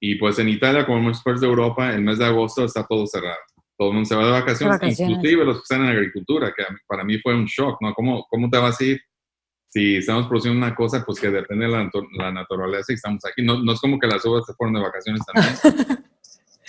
[0.00, 3.06] y pues en Italia, como muchos países de Europa, el mes de agosto está todo
[3.06, 3.38] cerrado.
[3.78, 7.04] Todo el mundo se va de vacaciones, inclusive los que están en agricultura, que para
[7.04, 7.94] mí fue un shock, ¿no?
[7.94, 9.00] ¿Cómo, cómo te vas a ir
[9.68, 13.44] si estamos produciendo una cosa pues que depende de la, naturaleza y estamos aquí?
[13.44, 15.54] No, no, es como que las uvas se fueron de vacaciones también.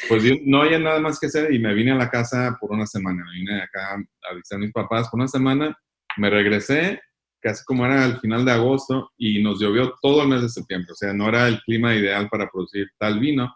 [0.07, 2.71] pues yo no había nada más que hacer y me vine a la casa por
[2.71, 3.25] una semana.
[3.25, 3.95] Me vine acá
[4.29, 5.75] a visitar a mis papás por una semana,
[6.17, 7.01] me regresé
[7.41, 10.91] casi como era al final de agosto y nos llovió todo el mes de septiembre,
[10.91, 13.53] o sea, no era el clima ideal para producir tal vino,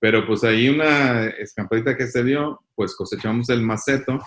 [0.00, 4.18] pero pues ahí una escampadita que se dio, pues cosechamos el maceto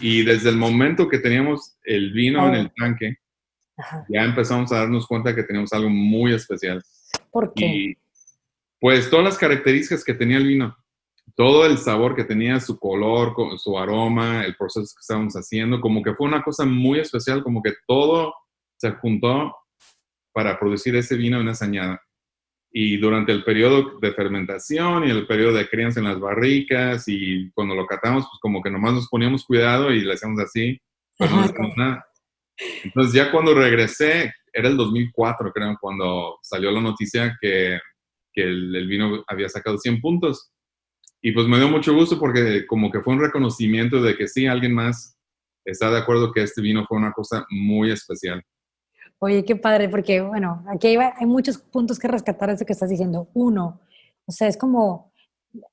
[0.00, 3.16] y desde el momento que teníamos el vino en el tanque,
[4.08, 6.82] ya empezamos a darnos cuenta que teníamos algo muy especial.
[7.30, 7.98] ¿Por qué?
[8.78, 10.76] pues todas las características que tenía el vino
[11.36, 16.02] todo el sabor que tenía, su color, su aroma, el proceso que estábamos haciendo, como
[16.02, 18.34] que fue una cosa muy especial, como que todo
[18.78, 19.54] se juntó
[20.32, 22.00] para producir ese vino en esa añada.
[22.78, 27.50] Y durante el periodo de fermentación y el periodo de crianza en las barricas y
[27.52, 30.78] cuando lo catamos, pues como que nomás nos poníamos cuidado y le hacíamos así,
[31.16, 32.06] pues no nada.
[32.84, 37.78] Entonces ya cuando regresé, era el 2004 creo, cuando salió la noticia que,
[38.30, 40.50] que el, el, vino había sacado 100 puntos.
[41.22, 44.46] Y pues me dio mucho gusto porque como que fue un reconocimiento de que sí,
[44.46, 45.16] alguien más
[45.64, 48.44] está de acuerdo que este vino fue una cosa muy especial.
[49.18, 52.74] Oye, qué padre, porque bueno, aquí hay, hay muchos puntos que rescatar de eso que
[52.74, 53.28] estás diciendo.
[53.32, 53.80] Uno,
[54.26, 55.12] o sea, es como,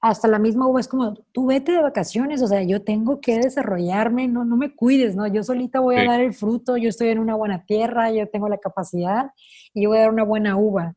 [0.01, 3.39] hasta la misma uva es como, tú vete de vacaciones, o sea, yo tengo que
[3.39, 5.27] desarrollarme, no, no me cuides, ¿no?
[5.27, 8.47] Yo solita voy a dar el fruto, yo estoy en una buena tierra, yo tengo
[8.47, 9.32] la capacidad
[9.73, 10.93] y yo voy a dar una buena uva.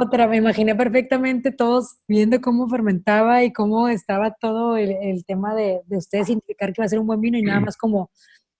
[0.00, 5.82] Otra, me imaginé perfectamente todos viendo cómo fermentaba y cómo estaba todo el, tema de,
[5.84, 8.10] de, ustedes indicar que iba a ser un buen vino y nada más como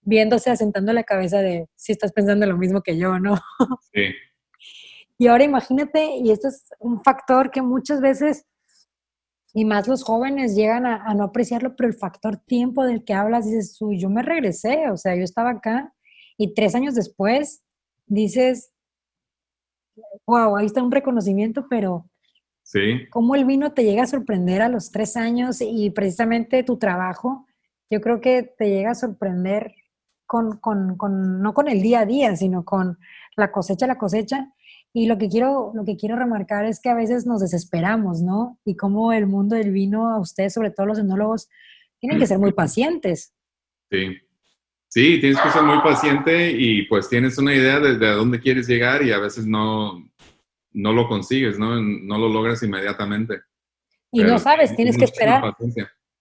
[0.09, 3.38] viéndose, asentando la cabeza de si estás pensando lo mismo que yo, ¿no?
[3.92, 4.14] Sí.
[5.21, 8.47] Y ahora imagínate, y esto es un factor que muchas veces,
[9.53, 13.44] y más los jóvenes llegan a, no apreciarlo, pero el factor tiempo del que hablas,
[13.44, 15.92] dices, uy, yo me regresé, o sea, yo estaba acá
[16.37, 17.64] y tres años después
[18.07, 18.73] dices,
[20.25, 22.09] wow, ahí está un reconocimiento, pero
[22.62, 23.09] sí.
[23.11, 27.44] cómo el vino te llega a sorprender a los tres años y precisamente tu trabajo,
[27.90, 29.75] yo creo que te llega a sorprender
[30.29, 32.99] con, con, con, no con el día a día, sino con
[33.35, 34.53] la cosecha, la cosecha.
[34.93, 38.59] Y lo que quiero, lo que quiero remarcar es que a veces nos desesperamos, ¿no?
[38.64, 41.49] Y cómo el mundo del vino, a ustedes, sobre todo los enólogos,
[41.99, 43.35] tienen que ser muy pacientes.
[43.91, 44.19] Sí.
[44.91, 48.67] Sí, tienes que ser muy paciente y pues tienes una idea de, de dónde quieres
[48.69, 50.03] llegar y a veces no,
[50.73, 51.81] no lo consigues, ¿no?
[51.81, 53.41] No lo logras inmediatamente.
[54.12, 55.55] Y no sabes, tienes que esperar.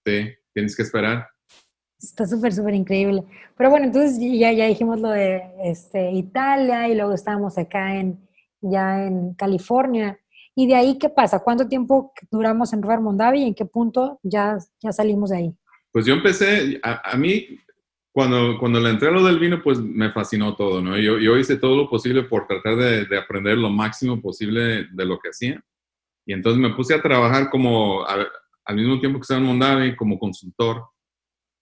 [0.05, 1.27] Sí, tienes que esperar.
[1.99, 3.23] Está súper, súper increíble.
[3.55, 8.19] Pero bueno, entonces ya, ya dijimos lo de este, Italia y luego estábamos acá en,
[8.61, 10.19] ya en California.
[10.55, 11.43] ¿Y de ahí qué pasa?
[11.43, 15.53] ¿Cuánto tiempo duramos en Robert Mondavi y en qué punto ya, ya salimos de ahí?
[15.91, 17.59] Pues yo empecé, a, a mí
[18.11, 20.97] cuando, cuando le entré a lo del vino, pues me fascinó todo, ¿no?
[20.97, 25.05] Yo, yo hice todo lo posible por tratar de, de, aprender lo máximo posible de
[25.05, 25.63] lo que hacía.
[26.25, 30.17] Y entonces me puse a trabajar como, al mismo tiempo que estaba en Mondavi, como
[30.17, 30.83] consultor.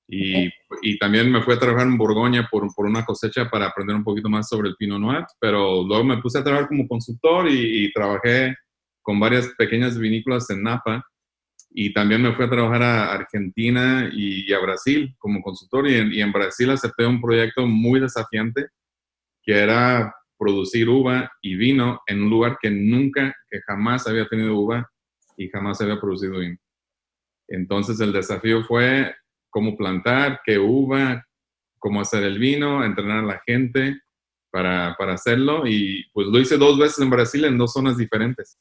[0.07, 0.51] Y,
[0.83, 4.03] y, también me fui a trabajar en Borgoña por, por, una cosecha para aprender un
[4.03, 7.85] poquito más sobre el Pinot Noir, pero luego me puse a trabajar como consultor y,
[7.85, 8.55] y trabajé
[9.01, 11.03] con varias pequeñas vinícolas en Napa
[11.77, 16.13] y también me fui a trabajar a Argentina y, a Brasil como consultor y en,
[16.13, 18.67] y en, Brasil acepté un proyecto muy desafiante
[19.43, 24.57] que era producir uva y vino en un lugar que nunca, que jamás había tenido
[24.57, 24.89] uva
[25.35, 26.57] y jamás había producido vino.
[27.49, 29.13] Entonces el desafío fue
[29.55, 31.25] cómo plantar, qué uva,
[31.79, 34.01] cómo hacer el vino, entrenar a la gente
[34.51, 38.57] para, para hacerlo y pues lo hice dos veces en Brasil en dos zonas diferentes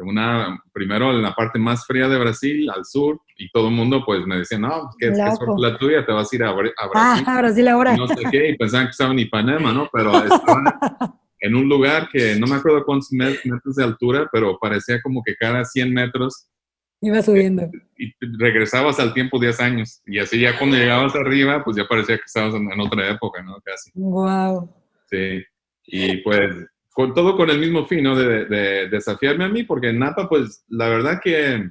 [0.00, 4.02] una, primero en la parte más fría de Brasil, al sur, y todo el mundo
[4.04, 6.04] pues me decía, no, ¿qué, ¿qué es la tuya?
[6.04, 6.74] Te vas a ir a, a Brasil.
[6.94, 7.96] Ah, a Brasil ahora.
[7.96, 9.88] no sé qué, y pensaban que estaba en Ipanema, ¿no?
[9.92, 10.64] Pero estaban
[11.40, 15.34] en un lugar que no me acuerdo cuántos metros de altura, pero parecía como que
[15.36, 16.48] cada 100 metros
[17.00, 17.70] Iba subiendo.
[17.96, 20.02] Y regresabas al tiempo 10 años.
[20.06, 23.42] Y así ya cuando llegabas arriba, pues ya parecía que estabas en, en otra época,
[23.42, 23.60] ¿no?
[23.64, 23.90] Casi.
[23.94, 24.74] Wow.
[25.10, 25.44] Sí.
[25.86, 26.54] Y pues
[26.98, 28.16] con todo con el mismo fin, ¿no?
[28.16, 31.70] De, de, desafiarme a mí, porque en Napa, pues la verdad que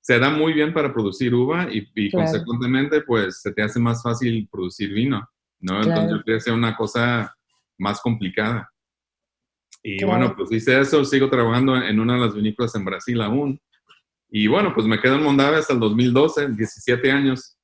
[0.00, 2.26] se da muy bien para producir uva y, y claro.
[2.26, 5.80] consecuentemente, pues se te hace más fácil producir vino, ¿no?
[5.80, 6.02] Claro.
[6.02, 7.36] Entonces yo hacer una cosa
[7.78, 8.70] más complicada.
[9.82, 10.12] Y claro.
[10.12, 13.60] bueno, pues hice eso, sigo trabajando en una de las vinícolas en Brasil aún.
[14.30, 17.54] Y bueno, pues me quedé en Mondave hasta el 2012, 17 años.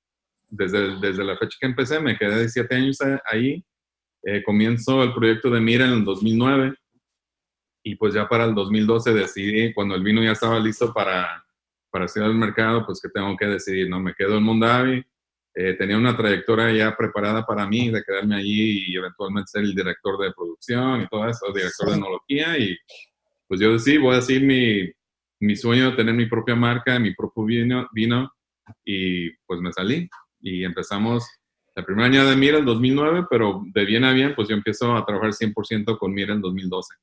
[0.48, 2.98] Desde, desde la fecha que empecé, me quedé 17 años
[3.30, 3.64] ahí.
[4.22, 6.74] Eh, comienzo el proyecto de Mira en el 2009
[7.86, 11.44] y pues ya para el 2012 decidí, cuando el vino ya estaba listo para,
[11.90, 14.00] para hacer el mercado, pues que tengo que decidir, ¿no?
[14.00, 15.04] Me quedo en Mondavi,
[15.54, 19.74] eh, tenía una trayectoria ya preparada para mí de quedarme allí y eventualmente ser el
[19.74, 22.58] director de producción y todo eso, director de enología.
[22.58, 22.74] Y
[23.46, 24.90] pues yo decidí, voy a decir mi,
[25.40, 28.30] mi sueño de tener mi propia marca, mi propio vino, vino
[28.84, 30.08] y pues me salí
[30.40, 31.26] y empezamos
[31.74, 34.94] el primer año de Mira en 2009, pero de bien a bien, pues yo empiezo
[34.94, 36.94] a trabajar 100% con Mira en 2012.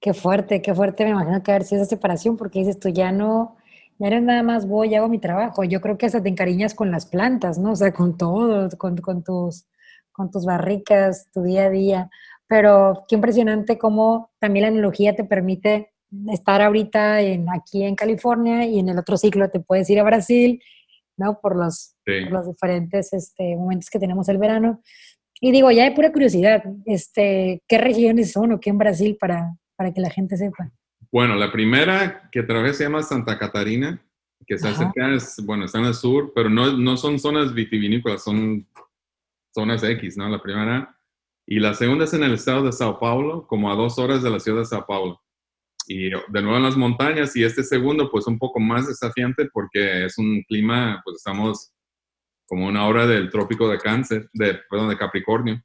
[0.00, 3.12] Qué fuerte, qué fuerte, me imagino que haber sido esa separación, porque dices tú ya
[3.12, 3.56] no,
[3.98, 6.90] ya no nada más voy hago mi trabajo, yo creo que hasta te encariñas con
[6.90, 7.72] las plantas, ¿no?
[7.72, 9.66] O sea, con todo, con, con, tus,
[10.10, 12.10] con tus barricas, tu día a día,
[12.48, 15.93] pero qué impresionante cómo también la analogía te permite
[16.32, 20.04] estar ahorita en, aquí en California y en el otro ciclo te puedes ir a
[20.04, 20.60] Brasil
[21.16, 21.38] ¿no?
[21.40, 22.24] Por los, sí.
[22.24, 24.82] por los diferentes este, momentos que tenemos el verano.
[25.40, 29.56] Y digo, ya de pura curiosidad, este, ¿qué regiones son o qué en Brasil para,
[29.76, 30.70] para que la gente sepa?
[31.12, 34.02] Bueno, la primera que trabajé se llama Santa Catarina,
[34.46, 38.24] que está cerca, es, bueno, está en el sur, pero no, no son zonas vitivinícolas,
[38.24, 38.66] son
[39.54, 40.28] zonas X, ¿no?
[40.28, 40.96] La primera.
[41.46, 44.30] Y la segunda es en el estado de Sao Paulo, como a dos horas de
[44.30, 45.23] la ciudad de Sao Paulo
[45.86, 50.06] y de nuevo en las montañas y este segundo pues un poco más desafiante porque
[50.06, 51.72] es un clima, pues estamos
[52.46, 55.62] como una hora del trópico de cáncer, de, perdón, de Capricornio.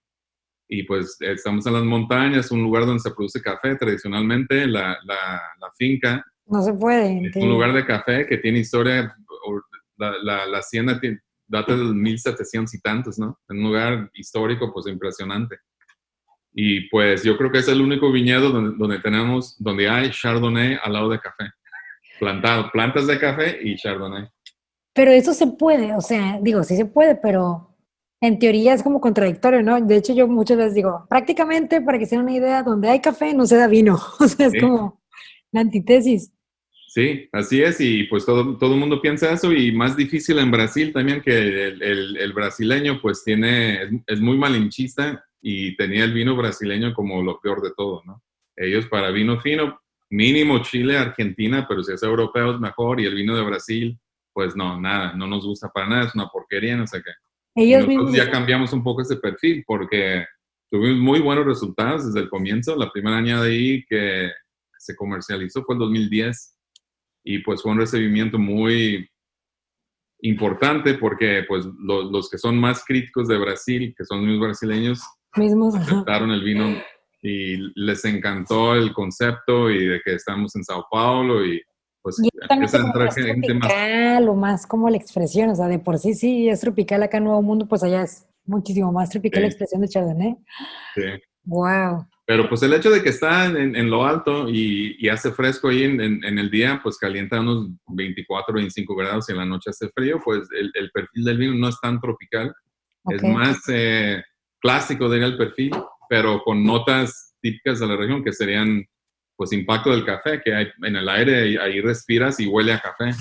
[0.67, 5.41] Y pues estamos en las montañas, un lugar donde se produce café tradicionalmente, la, la,
[5.59, 6.23] la finca.
[6.45, 7.27] No se puede.
[7.27, 9.15] Es un lugar de café que tiene historia,
[9.97, 13.39] la, la, hacienda tiene, data del 1700 y tantos, ¿no?
[13.49, 15.57] Un lugar histórico pues impresionante.
[16.61, 20.77] Y pues yo creo que es el único viñedo donde, donde, tenemos, donde hay Chardonnay
[20.83, 21.45] al lado de café.
[22.19, 24.27] Plantado, plantas de café y Chardonnay.
[24.93, 27.77] Pero eso se puede, o sea, digo, sí se puede, pero
[28.19, 29.79] en teoría es como contradictorio, ¿no?
[29.79, 32.99] De hecho, yo muchas veces digo, prácticamente, para que se den una idea, donde hay
[32.99, 33.97] café no se da vino.
[34.19, 34.59] O sea, es sí.
[34.59, 35.01] como
[35.53, 36.33] la antítesis.
[36.89, 40.51] Sí, así es, y pues todo, todo el mundo piensa eso, y más difícil en
[40.51, 46.03] Brasil también, que el, el, el brasileño pues tiene, es, es muy malinchista y tenía
[46.03, 48.23] el vino brasileño como lo peor de todo, ¿no?
[48.59, 53.15] ellos para vino fino, mínimo Chile, Argentina, pero si es europeo es mejor, y el
[53.15, 53.97] vino de Brasil,
[54.33, 57.11] pues no, nada, no nos gusta para nada, es una porquería, no sé qué.
[57.55, 60.25] Ellos Nosotros ya cambiamos un poco ese perfil porque
[60.69, 62.75] tuvimos muy buenos resultados desde el comienzo.
[62.75, 64.29] La primera año de ahí que
[64.77, 66.57] se comercializó fue el 2010
[67.25, 69.09] y pues fue un recibimiento muy
[70.21, 75.01] importante porque pues los que son más críticos de Brasil, que son los brasileños,
[75.35, 76.81] mismos aceptaron el vino
[77.21, 81.61] y les encantó el concepto y de que estamos en Sao Paulo y
[82.01, 84.23] pues y empieza a entrar gente más...
[84.27, 87.25] o más como la expresión, o sea, de por sí sí es tropical acá en
[87.25, 90.37] Nuevo Mundo, pues allá es muchísimo más tropical la expresión de Chardonnay.
[90.95, 91.01] Sí.
[91.43, 92.07] Wow.
[92.29, 96.23] Pero pues el hecho de que está en, lo alto y, hace fresco ahí en,
[96.23, 100.47] el día, pues calienta unos 24, 25 grados y en la noche hace frío, pues
[100.51, 102.53] el, perfil del vino no es tan tropical,
[103.09, 104.21] es más eh,
[104.59, 105.71] clásico, diría el perfil,
[106.07, 108.85] pero con notas típicas de la región que serían
[109.35, 113.11] pues impacto del café, que hay en el aire, ahí respiras y huele a café.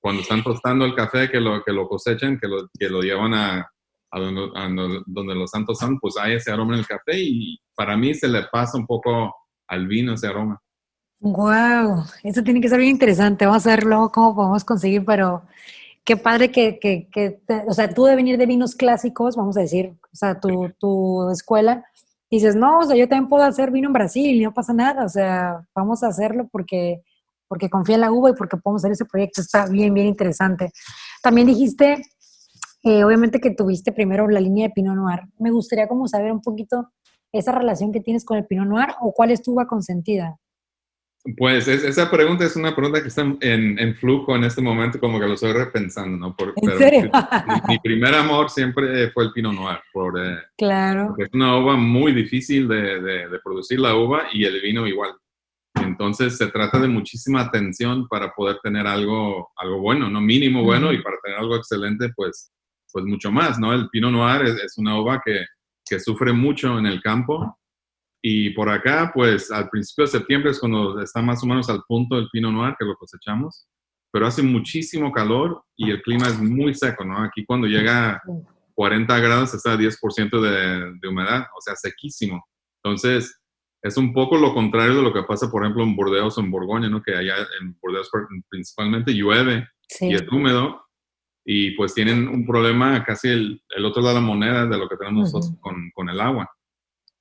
[0.00, 3.32] Cuando están tostando el café, que lo, que lo cosechan, que lo, que lo llevan
[3.34, 3.70] a,
[4.10, 8.26] donde, los santos están, pues hay ese aroma en el café y para mí se
[8.26, 9.32] le pasa un poco
[9.68, 10.60] al vino ese aroma.
[11.20, 13.46] Wow, eso tiene que ser bien interesante.
[13.46, 15.44] Vamos a ver luego cómo podemos conseguir, pero
[16.04, 19.60] qué padre que, que, que o sea, tú de venir de vinos clásicos, vamos a
[19.60, 21.84] decir, o sea, tu, tu escuela,
[22.30, 25.04] dices, no, o sea, yo también puedo hacer vino en Brasil y no pasa nada,
[25.04, 27.02] o sea, vamos a hacerlo porque,
[27.46, 30.72] porque confía en la uva y porque podemos hacer ese proyecto, está bien, bien interesante.
[31.22, 32.02] También dijiste,
[32.82, 36.40] eh, obviamente que tuviste primero la línea de Pinot Noir, me gustaría como saber un
[36.40, 36.90] poquito
[37.30, 40.38] esa relación que tienes con el Pinot Noir o cuál es tu uva consentida.
[41.36, 45.26] Pues esa pregunta es una pregunta que está en, flujo en este momento, como que
[45.26, 46.34] lo estoy repensando, ¿no?
[46.34, 47.10] Por, ¿En serio?
[47.68, 51.14] Mi, primer amor siempre fue el Pinot Noir, por, eh, claro.
[51.16, 55.12] es una uva muy difícil de, de, producir la uva y el vino igual.
[55.76, 60.20] Entonces se trata de muchísima atención para poder tener algo, algo bueno, ¿no?
[60.20, 62.50] Mínimo bueno y para tener algo excelente, pues,
[62.92, 63.72] pues mucho más, ¿no?
[63.72, 65.44] El Pinot Noir es, es una uva que,
[65.84, 67.56] que sufre mucho en el campo
[68.22, 71.82] y por acá, pues al principio de septiembre es cuando está más o menos al
[71.88, 73.66] punto del pino noir que lo cosechamos,
[74.12, 77.18] pero hace muchísimo calor y el clima es muy seco, ¿no?
[77.18, 78.22] Aquí cuando llega a
[78.74, 82.44] 40 grados está a 10% de, de humedad, o sea, sequísimo.
[82.84, 83.40] Entonces,
[83.82, 86.50] es un poco lo contrario de lo que pasa, por ejemplo, en Burdeos o en
[86.52, 87.02] Borgoña, ¿no?
[87.02, 88.08] Que allá en Burdeos
[88.48, 89.66] principalmente llueve
[90.00, 90.84] y es húmedo
[91.44, 94.88] y pues tienen un problema casi el, el, otro lado de la moneda de lo
[94.88, 96.48] que tenemos nosotros con, con el agua.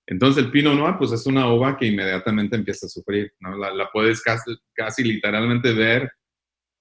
[0.07, 3.55] Entonces el Pinot Noir pues es una uva que inmediatamente empieza a sufrir, ¿no?
[3.55, 6.11] La, puedes casi, casi, literalmente ver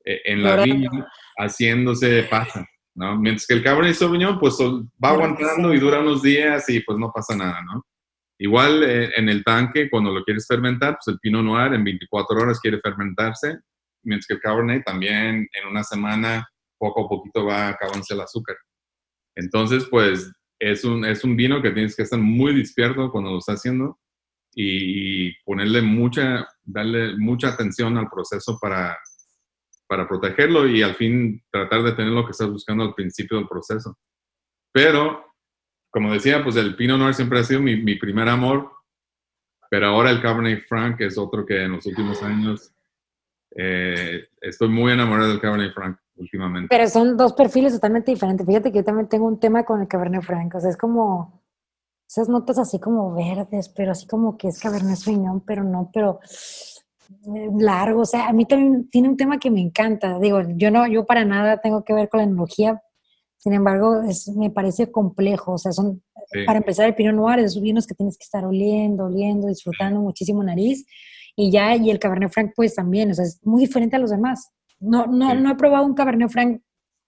[0.05, 0.91] eh, en la viña
[1.37, 3.17] haciéndose pasa, ¿no?
[3.19, 7.13] Mientras que el Cabernet Sauvignon pues va aguantando y dura unos días y pues no
[7.15, 7.85] pasa nada, ¿no?
[8.39, 12.41] Igual eh, en el tanque cuando lo quieres fermentar, pues el Pinot Noir en 24
[12.41, 13.59] horas quiere fermentarse,
[14.03, 18.57] mientras que el Cabernet también en una semana poco a poquito va acabándose el azúcar.
[19.37, 23.39] Entonces, pues es un, es un vino que tienes que estar muy despierto cuando lo
[23.39, 23.99] estás haciendo
[24.55, 28.99] y ponerle mucha, darle mucha atención al proceso para,
[29.89, 33.49] para protegerlo y al fin tratar de tener lo que estás buscando al principio del
[33.49, 33.99] proceso.
[34.73, 35.35] Pero,
[35.91, 38.71] como decía, pues el Pinot Noir siempre ha sido mi, mi primer amor,
[39.71, 42.73] pero ahora el Cabernet Franc es otro que en los últimos años
[43.57, 46.69] eh, estoy muy enamorado del Cabernet Franc últimamente.
[46.71, 48.47] Pero son dos perfiles totalmente diferentes.
[48.47, 50.55] Fíjate que yo también tengo un tema con el Cabernet Franc.
[50.55, 51.43] O sea, es como
[52.09, 56.21] esas notas así como verdes, pero así como que es Cabernet Sauvignon, pero no, pero
[57.27, 58.03] eh, largo.
[58.03, 60.19] O sea, a mí también tiene un tema que me encanta.
[60.19, 62.83] Digo, yo no, yo para nada tengo que ver con la enología.
[63.37, 65.53] Sin embargo, es, me parece complejo.
[65.53, 66.03] O sea, son,
[66.47, 70.43] para empezar, el Pinot Noir es vinos que tienes que estar oliendo, oliendo, disfrutando muchísimo
[70.43, 70.85] nariz.
[71.37, 74.11] Y ya, y el Cabernet Franc, pues también, o sea, es muy diferente a los
[74.11, 74.51] demás.
[74.81, 76.61] No, no, no he probado un Cabernet Franc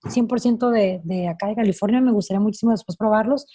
[0.04, 3.46] 100% de, de acá de California, me gustaría muchísimo después probarlos,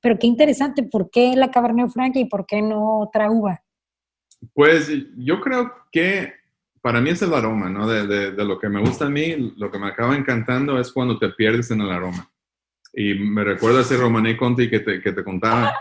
[0.00, 3.62] pero qué interesante, ¿por qué la Cabernet Franc y por qué no otra uva?
[4.52, 6.32] Pues yo creo que
[6.80, 7.86] para mí es el aroma, ¿no?
[7.86, 10.90] De, de, de, lo que me gusta a mí, lo que me acaba encantando es
[10.90, 12.28] cuando te pierdes en el aroma.
[12.92, 15.78] Y me recuerda ese Romané Conti que te, que te contaba,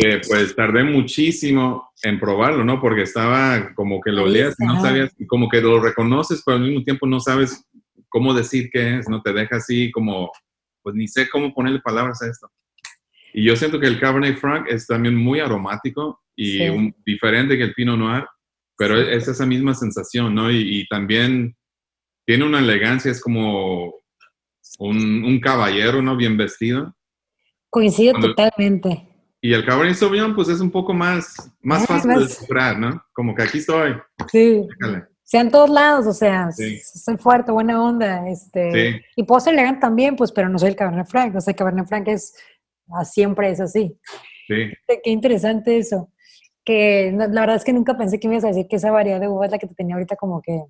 [0.00, 2.80] que pues tardé muchísimo en probarlo, ¿no?
[2.80, 6.64] Porque estaba como que lo leías y no sabías, como que lo reconoces, pero al
[6.64, 7.66] mismo tiempo no sabes
[8.08, 9.20] cómo decir qué es, ¿no?
[9.20, 10.30] Te deja así como,
[10.82, 12.50] pues ni sé cómo ponerle palabras a esto.
[13.34, 17.74] Y yo siento que el Cabernet Franc es también muy aromático y diferente que el
[17.74, 18.24] Pinot Noir,
[18.78, 20.50] pero es esa misma sensación, ¿no?
[20.50, 21.54] Y, también
[22.24, 23.92] tiene una elegancia, es como
[24.78, 26.16] un, un caballero, ¿no?
[26.16, 26.96] Bien vestido.
[27.68, 29.09] Coincido totalmente
[29.42, 33.02] Y el Cabernet Sauvignon, pues es un poco más, más fácil más- de descifrar, ¿no?
[33.12, 33.94] Como que aquí estoy.
[34.30, 34.66] Sí.
[34.80, 35.06] Déjale.
[35.22, 36.80] sea en todos lados, o sea, Sí.
[36.80, 39.00] soy fuerte, buena onda, este, Sí.
[39.14, 41.56] y puedo ser elegante también, pues, pero no soy el Cabernet Franc, o sea, el
[41.56, 42.34] Cabernet Franc es,
[42.92, 43.96] ah, siempre es así.
[44.48, 44.72] Sí.
[44.88, 46.10] Qué interesante eso,
[46.64, 49.20] que la verdad es que nunca pensé que me ibas a decir que esa variedad
[49.20, 50.64] de uva es la que te tenía ahorita como que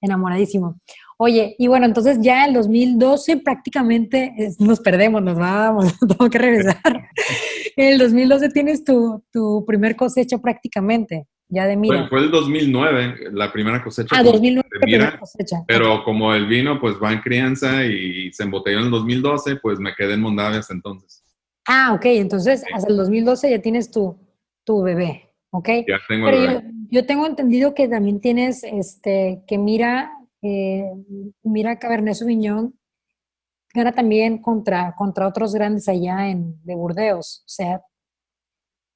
[0.00, 0.78] enamoradísimo.
[1.22, 6.38] Oye, y bueno, entonces ya el 2012 prácticamente es- nos perdemos, nos vamos, tengo que
[6.38, 6.80] regresar.
[7.76, 12.00] En el 2012 tienes tu, tu primer cosecha prácticamente, ya de mira.
[12.00, 14.16] Fue, fue el 2009, la primera cosecha.
[14.16, 15.56] Ah, con- 2009 de la primera mira, cosecha.
[15.66, 19.78] Pero como el vino pues va en crianza y se embotelló en el 2012, pues
[19.78, 21.22] me quedé en Mondavia hasta entonces.
[21.66, 24.16] Ah, ok, entonces hasta el 2012 ya tienes tu,
[24.64, 25.68] tu bebé, ¿ok?
[25.86, 26.70] Ya tengo Pero el yo, bebé.
[26.90, 30.10] yo tengo entendido que también tienes, este, que mira,
[30.42, 30.84] eh,
[31.42, 32.74] mira Cabernet Sauvignon,
[33.74, 37.42] gana también contra, contra otros grandes allá en, de Burdeos.
[37.46, 37.80] O sea,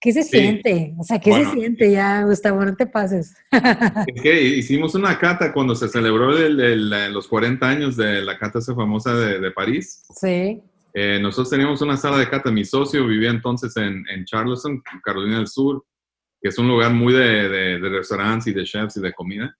[0.01, 0.39] ¿qué se Sí.
[0.39, 0.95] siente?
[0.99, 1.51] O sea, ¿qué Bueno.
[1.51, 2.65] se siente ya, Gustavo?
[2.65, 3.35] No te pases.
[4.09, 8.37] Es que hicimos una cata cuando se celebró el- el- los 40 años de la
[8.39, 10.03] cata esa famosa de, de París.
[10.21, 10.61] sí,
[10.97, 12.53] Eh, nosotros teníamos una sala de cata.
[12.53, 15.85] Mi socio vivía entonces en, en Charleston, Carolina del Sur,
[16.41, 19.57] que es un lugar muy de, de, de restaurantes y de chefs y de comida.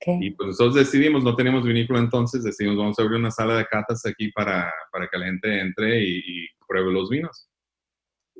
[0.00, 0.22] Ok.
[0.22, 3.66] Y pues nosotros decidimos, no teníamos vinícola entonces, decidimos vamos a abrir una sala de
[3.66, 7.48] catas aquí para, para que la gente entre y, y pruebe los vinos.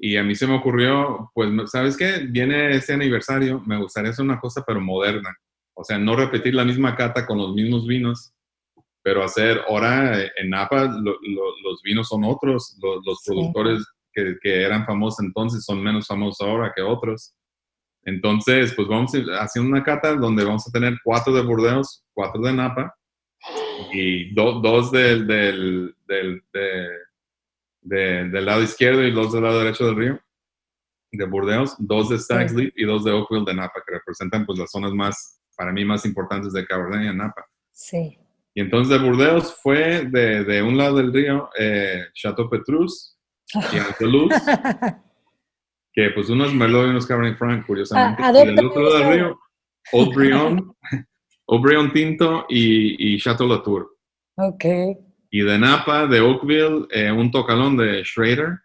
[0.00, 2.18] Y a mí se me ocurrió, pues, ¿sabes qué?
[2.28, 5.34] Viene este aniversario, me gustaría hacer una cosa pero moderna.
[5.74, 8.32] O sea, no repetir la misma cata con los mismos vinos,
[9.02, 13.30] pero hacer, ahora en Napa lo- lo- los vinos son otros, los, los Sí.
[13.32, 17.34] productores que, que eran famosos entonces son menos famosos ahora que otros.
[18.08, 22.04] Entonces, pues vamos a ir haciendo una cata donde vamos a tener cuatro de Burdeos,
[22.14, 22.94] cuatro de Napa
[23.92, 26.88] y do- dos del, del, del, de-
[27.82, 30.20] de- del lado izquierdo y dos del lado derecho del río
[31.12, 32.52] de Burdeos, dos de Stag's.
[32.54, 35.84] Leap y dos de Oakville de Napa, que representan pues las zonas más, para mí,
[35.84, 37.46] más importantes de Cabernet en Napa.
[37.72, 38.18] Sí.
[38.54, 43.16] Y entonces de Burdeos fue de, de un lado del río, eh, Chateau Petrus
[43.54, 44.32] y Angelus,
[45.98, 48.22] que pues uno es Merlot y uno es Cabernet Franc, curiosamente.
[48.22, 49.40] Ah, y adopta otro lado del río,
[49.92, 50.76] Aubryon,
[51.48, 53.96] Aubryon Tinto y, y Chateau Latour.
[54.36, 54.64] ok,
[55.32, 58.58] Y de Napa, de Oakville, eh, un tocalón de Schrader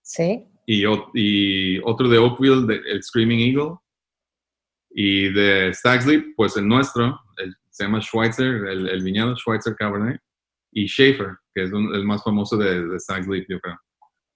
[0.00, 0.46] sí.
[0.64, 3.74] y, y otro de Oakville, de- el Screaming Eagle.
[4.92, 9.76] Y de Stag's Leap, pues el nuestro, el- se llama Schweitzer, el, el viñedo Schweitzer
[9.76, 10.18] Cabernet.
[10.72, 13.76] Y Schaefer, que es un- el más famoso de, de Stag's Leap, yo creo.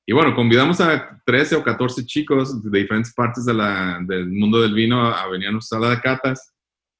[0.06, 4.60] Y bueno, convidamos a 13 o 14 chicos de diferentes partes de la- del mundo
[4.60, 6.52] del vino a, venir a nuestra sala de catas.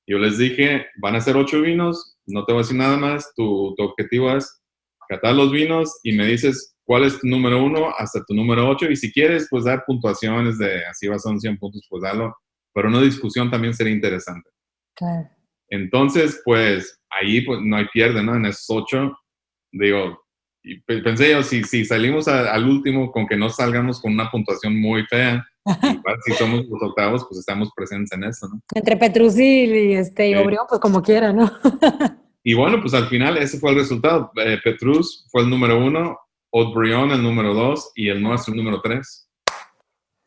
[0.07, 3.33] Yo les dije, van a ser ocho vinos, no te voy a decir nada más,
[3.35, 4.63] tu, tu objetivo es
[5.09, 8.91] catar los vinos y me dices cuál es tu número uno hasta tu número ocho
[8.91, 12.35] y si quieres, pues dar puntuaciones de así vas a un 100 puntos, pues dalo,
[12.73, 14.49] pero una discusión también sería interesante.
[14.95, 15.29] Claro.
[15.69, 18.35] Entonces, pues ahí pues no hay pierde, ¿no?
[18.35, 19.17] En esos ocho,
[19.73, 20.24] digo,
[20.65, 24.13] y pe- pensé yo, si, si salimos a- al último con que no salgamos con
[24.13, 28.61] una puntuación muy fea, igual si somos los octavos, pues estamos presentes en eso, ¿no?
[28.75, 30.35] Entre Petrusil y este y
[30.69, 31.51] pues como quiera, ¿no?
[32.47, 34.31] Y bueno, pues al final ese fue el resultado.
[34.37, 36.19] Eh, Petrus fue el número uno,
[36.53, 39.31] Haut-Brion el número dos y el nuestro el número tres.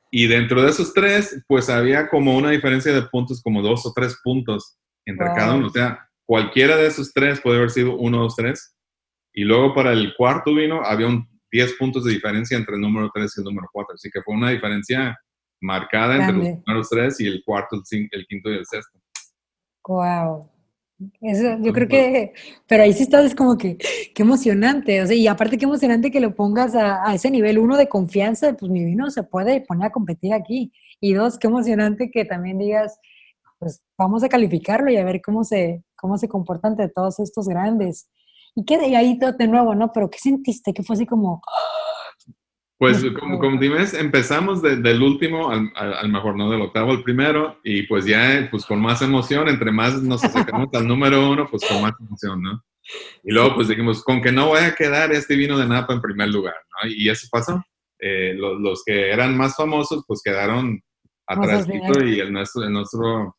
[0.09, 3.93] Y dentro de esos tres, pues había como una diferencia de puntos, como dos o
[3.95, 5.35] tres puntos entre Wow.
[5.35, 5.67] cada uno.
[5.67, 8.73] O sea, cualquiera de esos tres puede haber sido uno, dos, tres.
[9.37, 13.11] Y luego para el cuarto vino había un 10 puntos de diferencia entre el número
[13.13, 13.93] tres y el número cuatro.
[13.93, 15.15] Así que fue una diferencia
[15.61, 16.49] marcada entre Grande.
[16.49, 18.97] los primeros tres y el cuarto, el, el quinto y el sexto.
[19.87, 20.49] Wow.
[21.21, 22.33] Eso, yo creo que,
[22.67, 26.19] pero ahí sí estás como que, qué emocionante, o sea, y aparte qué emocionante que
[26.19, 29.89] lo pongas a, a ese nivel, uno, de confianza, pues mi vino se puede poner
[29.89, 32.99] a competir aquí, y dos, qué emocionante que también digas,
[33.59, 37.47] pues vamos a calificarlo y a ver cómo se, cómo se comporta ante todos estos
[37.47, 38.09] grandes.
[38.59, 39.91] Y que de ahí todo de nuevo, ¿no?
[39.93, 40.73] Pero ¿qué sentiste?
[40.73, 41.41] Que fue así como,
[42.79, 46.49] Pues como, como dices, empezamos de- del último al, al- mejor, ¿no?
[46.49, 50.69] Del octavo al primero y pues ya pues con más emoción, entre más nos acercamos
[50.73, 52.63] al número uno, pues con más emoción, ¿no?
[53.23, 56.01] Y luego pues dijimos, con que no vaya a quedar este vino de Napa en
[56.01, 56.89] primer lugar, ¿no?
[56.89, 57.63] Y eso pasó.
[57.99, 60.79] Eh, lo- los, que eran más famosos pues quedaron
[61.27, 61.67] atrás
[62.07, 63.37] y el nuestro, el nuestro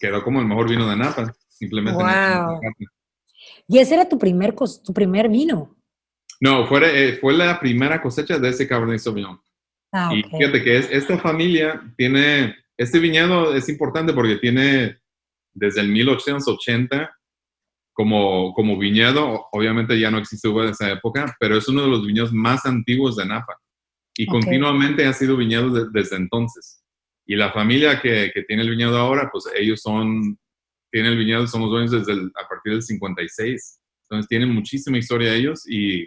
[0.00, 2.02] quedó como el mejor vino de Napa, simplemente.
[2.02, 2.60] Wow.
[3.72, 5.74] Y ese era tu primer, tu primer vino.
[6.42, 9.40] No, fue, eh, fue la primera cosecha de ese Cabernet Sauvignon.
[9.90, 10.30] Ah, Y ok.
[10.36, 14.98] fíjate que es, esta familia tiene, este viñedo es importante porque tiene
[15.54, 17.16] desde el 1880
[17.94, 21.88] como, como viñedo, obviamente ya no existe uva de esa época, pero es uno de
[21.88, 23.58] los viñedos más antiguos de Napa.
[24.14, 26.84] Y continuamente ha sido viñedo desde entonces.
[27.26, 30.38] Y la familia que, que, tiene el viñedo ahora, pues ellos son,
[30.92, 33.80] tienen el viñedo, somos dueños desde a partir del 56.
[34.04, 36.06] Entonces tienen muchísima historia ellos y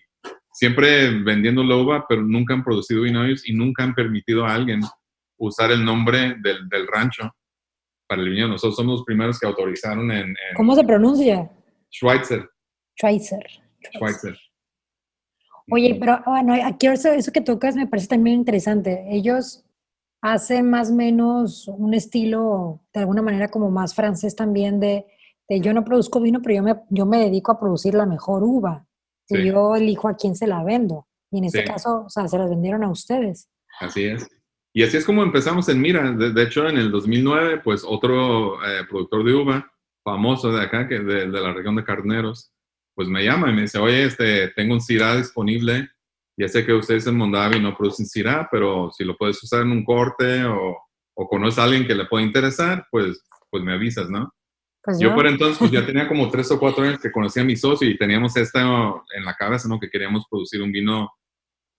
[0.53, 4.53] siempre vendiendo la uva, pero nunca han producido vino ellos y nunca han permitido a
[4.53, 4.81] alguien
[5.37, 7.35] usar el nombre del, del rancho
[8.07, 8.47] para el viñedo.
[8.47, 10.35] Nosotros somos los primeros que autorizaron en...
[10.55, 11.51] ¿Cómo se pronuncia?
[11.91, 12.47] Schweitzer.
[12.95, 13.43] Schweitzer.
[13.95, 14.37] Schweitzer.
[15.71, 19.03] Oye, pero bueno, aquí eso que tocas me parece también interesante.
[19.09, 19.64] Ellos
[20.33, 25.05] hacen más o menos un estilo, de alguna manera, como más francés también de,
[25.47, 28.43] de yo no produzco vino, pero yo me, yo me dedico a producir la mejor
[28.43, 28.87] uva.
[29.27, 31.07] Y yo elijo a quién se la vendo.
[31.31, 33.49] Y en este caso, o sea, se las vendieron a ustedes.
[33.79, 34.27] Así es.
[34.73, 36.11] Y así es como empezamos en Mira.
[36.11, 39.71] De, hecho, en el 2009, pues otro eh, productor de uva
[40.03, 42.51] famoso de acá, que de, de, la región de Carneros,
[42.93, 45.89] pues me llama y me dice, oye, este, tengo un Syrah disponible.
[46.37, 49.71] Ya sé que ustedes en Mondavi no producen Syrah, pero si lo puedes usar en
[49.71, 50.77] un corte o,
[51.15, 54.33] o conoces a alguien que le pueda interesar, pues, pues me avisas, ¿no?
[54.85, 57.45] Pues yo, por entonces pues ya tenía como tres o cuatro años que conocía a
[57.45, 59.79] mi socio y teníamos esta en la cabeza, ¿no?
[59.79, 61.09] Que queríamos producir un vino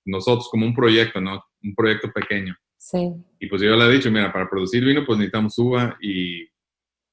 [0.04, 1.44] nosotros como un proyecto, ¿no?
[1.62, 2.57] Un proyecto pequeño.
[2.76, 3.12] Sí.
[3.38, 6.48] Y pues yo le he dicho, mira, para producir vino pues necesitamos uva y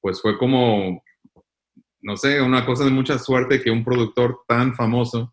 [0.01, 1.03] pues fue como,
[2.01, 5.32] no sé, una cosa de mucha suerte que un productor tan famoso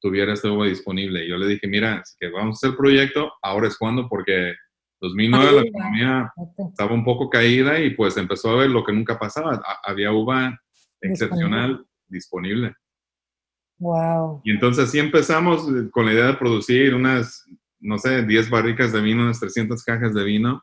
[0.00, 1.24] tuviera esta uva disponible.
[1.24, 4.54] Y yo le dije, mira, que vamos a hacer el proyecto, ahora es cuando, porque
[5.00, 6.32] 2009 la economía
[6.70, 9.62] estaba un poco caída y pues empezó a ver lo que nunca pasaba.
[9.84, 10.58] Había uva
[11.00, 12.74] excepcional disponible.
[13.78, 14.42] Wow.
[14.44, 17.46] Y entonces así empezamos con la idea de producir unas
[17.80, 20.62] no sé, 10 barricas de vino, unas 300 cajas de vino.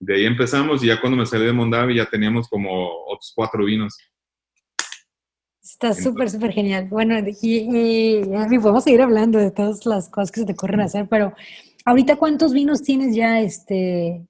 [0.00, 3.64] De ahí empezamos y ya cuando me salí de Mondavi ya teníamos como otros cuatro
[3.64, 3.96] vinos.
[5.80, 6.88] Está súper, súper genial.
[6.90, 11.06] Bueno, y, y, podemos seguir hablando de todas las cosas que se te ocurren hacer,
[11.08, 11.32] pero
[11.84, 14.26] ahorita ¿cuántos vinos tienes ya, este,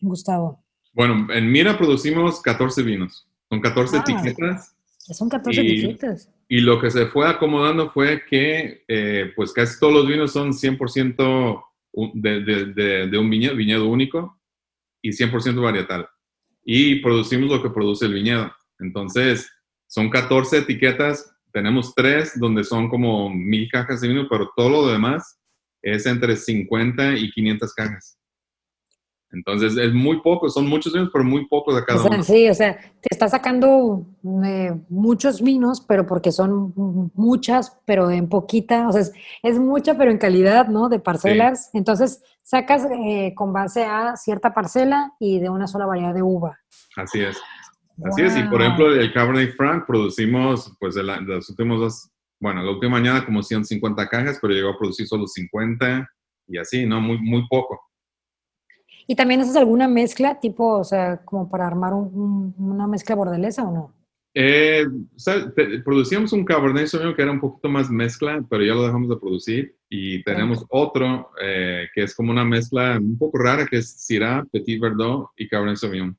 [0.00, 0.62] Gustavo?
[0.92, 3.26] Bueno, en Mira producimos 14 vinos.
[3.48, 4.76] Son 14 ah, etiquetas.
[4.96, 6.30] Son 14 etiquetas.
[6.46, 10.52] Y lo que se fue acomodando fue que, eh, pues casi todos los vinos son
[10.52, 11.64] 100%
[12.14, 14.38] de, de, de, un viñedo, viñedo único
[15.02, 16.06] y 100% varietal.
[16.64, 18.52] Y producimos lo que produce el viñedo.
[18.78, 19.50] Entonces,
[19.90, 24.86] son 14 etiquetas, tenemos tres donde son como mil cajas de vino, pero todo lo
[24.86, 25.40] demás
[25.82, 28.16] es entre 50 y 500 cajas.
[29.32, 32.22] Entonces es muy poco, son muchos vinos, pero muy pocos de cada uno.
[32.22, 34.06] Sí, o sea, te está sacando
[34.44, 36.72] eh, muchos vinos, pero porque son
[37.14, 39.02] muchas, pero en poquita, o sea,
[39.42, 40.88] es, mucha, pero en calidad, ¿no?
[40.88, 41.70] De parcelas.
[41.72, 46.60] Entonces sacas eh, con base a cierta parcela y de una sola variedad de uva.
[46.96, 47.36] Así es.
[48.04, 52.62] Así es, y por ejemplo, el Cabernet Franc producimos, pues, de, los últimos dos, bueno,
[52.62, 56.08] la última mañana como 150 cajas, pero llegó a producir solo 50
[56.48, 57.00] y así, ¿no?
[57.00, 57.80] Muy, muy poco.
[59.06, 63.72] ¿Y también haces alguna mezcla, tipo, o sea, como para armar una mezcla bordelesa o
[63.72, 63.94] no?
[64.32, 64.86] Eh,
[65.84, 69.16] producíamos un Cabernet Sauvignon que era un poquito más mezcla, pero ya lo dejamos de
[69.16, 69.76] producir.
[69.88, 74.44] Y tenemos otro eh, que es como una mezcla un poco rara, que es Syrah,
[74.52, 76.16] Petit Verdot y Cabernet Sauvignon.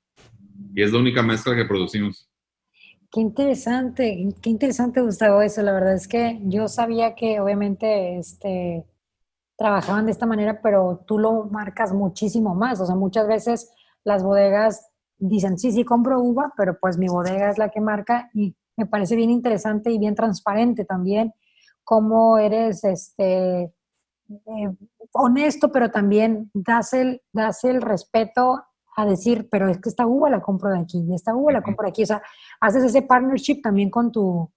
[0.73, 2.29] Y es la única mezcla que producimos.
[3.11, 5.61] Qué interesante, qué interesante Gustavo eso.
[5.61, 8.85] La verdad es que yo sabía que obviamente este,
[9.57, 12.79] trabajaban de esta manera, pero tú lo marcas muchísimo más.
[12.79, 13.69] O sea, muchas veces
[14.05, 18.29] las bodegas dicen, sí, sí, compro uva, pero pues mi bodega es la que marca
[18.33, 21.33] y me parece bien interesante y bien transparente también
[21.83, 24.69] cómo eres este, eh,
[25.11, 28.63] honesto, pero también das el, das el respeto
[28.95, 31.61] a decir, pero es que esta uva la compro de aquí y esta uva la
[31.61, 32.03] compro de aquí.
[32.03, 32.21] O sea,
[32.59, 34.51] haces ese partnership también con, tu,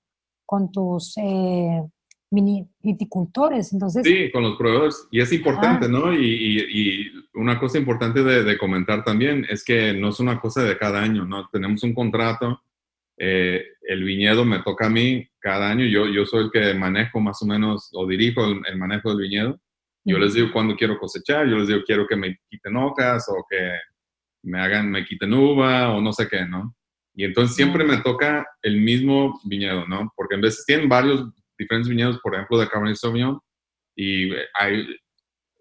[0.45, 1.82] con tus eh,
[2.30, 3.72] mini viticultores.
[3.72, 5.07] Entonces, sí, con los proveedores.
[5.11, 6.12] Y es importante, ¿no?
[6.12, 11.01] Y, una cosa importante de, comentar también es que no es una cosa de cada
[11.01, 11.49] año, ¿no?
[11.51, 12.61] Tenemos un contrato,
[13.16, 17.20] eh, el viñedo me toca a mí cada año, yo, yo soy el que manejo
[17.20, 19.61] más o menos o dirijo el, manejo del viñedo.
[20.05, 23.45] Yo les digo cuándo quiero cosechar, yo les digo quiero que me quiten hojas o
[23.49, 23.57] que
[24.45, 26.76] me hagan, me quiten uva o no sé qué, ¿no?
[27.14, 30.12] Y entonces siempre me toca el mismo viñedo, ¿no?
[30.16, 33.40] Porque en veces tienen varios diferentes viñedos, por ejemplo, de Cabernet Sauvignon,
[33.97, 34.86] y hay,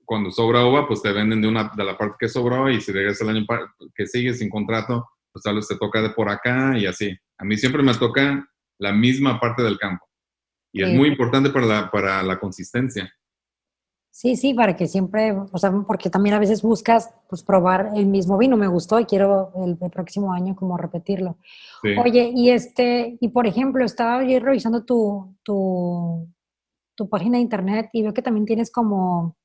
[0.05, 2.91] cuando sobra uva, pues te venden de, una, de la parte que sobró y si
[2.91, 3.45] regresa el año
[3.93, 7.15] que sigue sin contrato, pues tal vez te toca de por acá y así.
[7.37, 8.47] A mí siempre me toca
[8.79, 10.05] la misma parte del campo.
[10.75, 13.13] Y es muy importante para la, para la consistencia.
[14.15, 18.05] Sí, sí, para que siempre, o sea, porque también a veces buscas pues probar el
[18.05, 21.39] mismo vino, me gustó y quiero el, próximo año como repetirlo.
[21.99, 26.27] Oye, y este, y por ejemplo, estaba yo revisando tu, tu,
[26.93, 29.35] tu, página de internet y veo que también tienes como,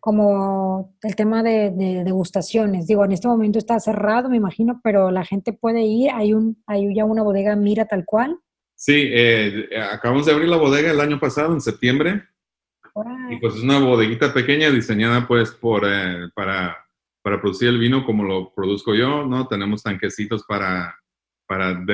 [0.00, 1.70] como el tema de,
[2.04, 2.88] degustaciones.
[2.88, 6.10] Digo, en este momento está cerrado, me imagino, pero la gente puede ir.
[6.10, 8.40] Hay, un, hay ya una bodega Mira tal cual.
[8.74, 12.24] Sí, eh, acabamos de abrir la bodega el año pasado, en septiembre.
[13.30, 16.76] Y pues es una bodeguita pequeña diseñada pues por, eh, para,
[17.22, 19.46] para producir el vino como lo produzco yo, ¿no?
[19.46, 20.96] Tenemos tanquecitos para,
[21.46, 21.84] para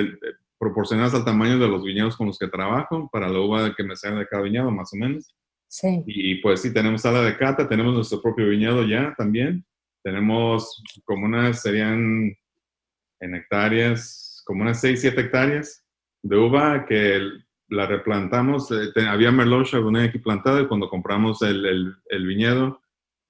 [0.58, 3.96] proporcionados al tamaño de los viñedos con los que trabajo, para la uva que me
[3.96, 5.34] sale de cada viñedo, más o menos.
[5.68, 6.02] Sí.
[6.06, 9.64] Y pues sí, tenemos sala de cata, tenemos nuestro propio viñedo ya también.
[10.02, 12.36] Tenemos como unas, serían
[13.20, 15.84] en hectáreas, como unas 6, 7 hectáreas
[16.22, 17.20] de uva que
[17.68, 18.70] la replantamos.
[18.70, 22.80] Eh, había Merlot Chardonnay aquí plantado y cuando compramos el, el, viñedo,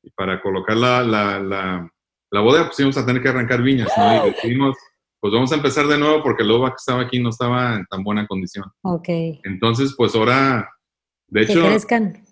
[0.02, 1.90] y para colocar la, la, la,
[2.30, 4.26] la bodega, pues íbamos a tener que arrancar viñas, ¿no?
[4.26, 4.76] Y decidimos,
[5.20, 7.86] pues vamos a empezar de nuevo porque la uva que estaba aquí no estaba en
[7.86, 8.66] tan buena condición.
[8.82, 9.08] Ok.
[9.44, 10.68] Entonces, pues ahora,
[11.28, 11.62] de hecho...
[11.62, 12.26] Que crezcan.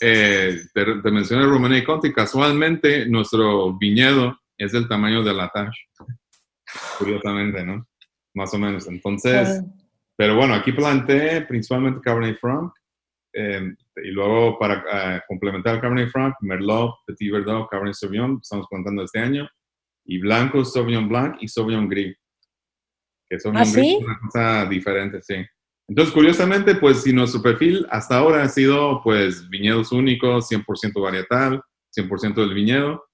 [0.00, 5.76] Eh, te, mencioné el y Conti, casualmente nuestro viñedo es del tamaño de la Tash,
[6.98, 7.84] curiosamente, ¿no?
[8.34, 8.86] Más o menos.
[8.86, 9.60] Entonces,
[10.18, 12.72] pero bueno, aquí planté principalmente Cabernet Franc
[13.32, 14.82] eh, y luego para
[15.16, 19.48] eh, complementar el Cabernet Franc, Merlot, Petit Verdot, Cabernet Sauvignon, estamos plantando este año,
[20.04, 22.16] y Blanco, Sauvignon Blanc y Sauvignon Gris.
[23.30, 25.36] Que Sauvignon ¿Ah, Gris es una cosa diferente, sí.
[25.86, 31.62] Entonces, curiosamente, pues si nuestro perfil hasta ahora ha sido pues viñedos únicos, 100% varietal,
[31.96, 33.04] 100% del viñedo,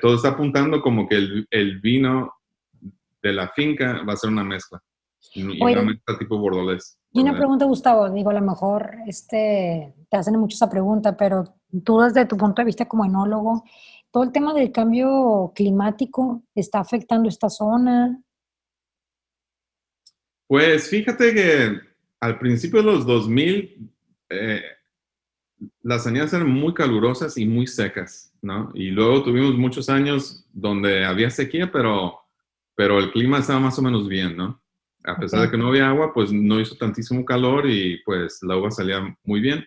[0.00, 1.16] todo está apuntando como que
[1.50, 2.32] el, vino
[3.22, 4.80] de la finca va a ser una mezcla.
[5.34, 6.98] Y una mezcla tipo bordolés.
[7.12, 11.44] Y una pregunta, Gustavo, digo, a lo mejor este, te hacen mucho esa pregunta, pero
[11.84, 13.64] tú desde tu punto de vista como enólogo,
[14.10, 18.22] ¿todo el tema del cambio climático está afectando esta zona?
[20.46, 21.80] Pues fíjate que
[22.20, 23.90] al principio de los 2000,
[24.30, 24.62] eh,
[25.82, 28.70] las añadas eran muy calurosas y muy secas, ¿no?
[28.74, 32.20] Y luego tuvimos muchos años donde había sequía, pero,
[32.74, 34.62] pero el clima estaba más o menos bien, ¿no?
[35.08, 38.56] A pesar de que no había agua, pues no hizo tantísimo calor y pues la
[38.56, 39.64] uva salía muy bien.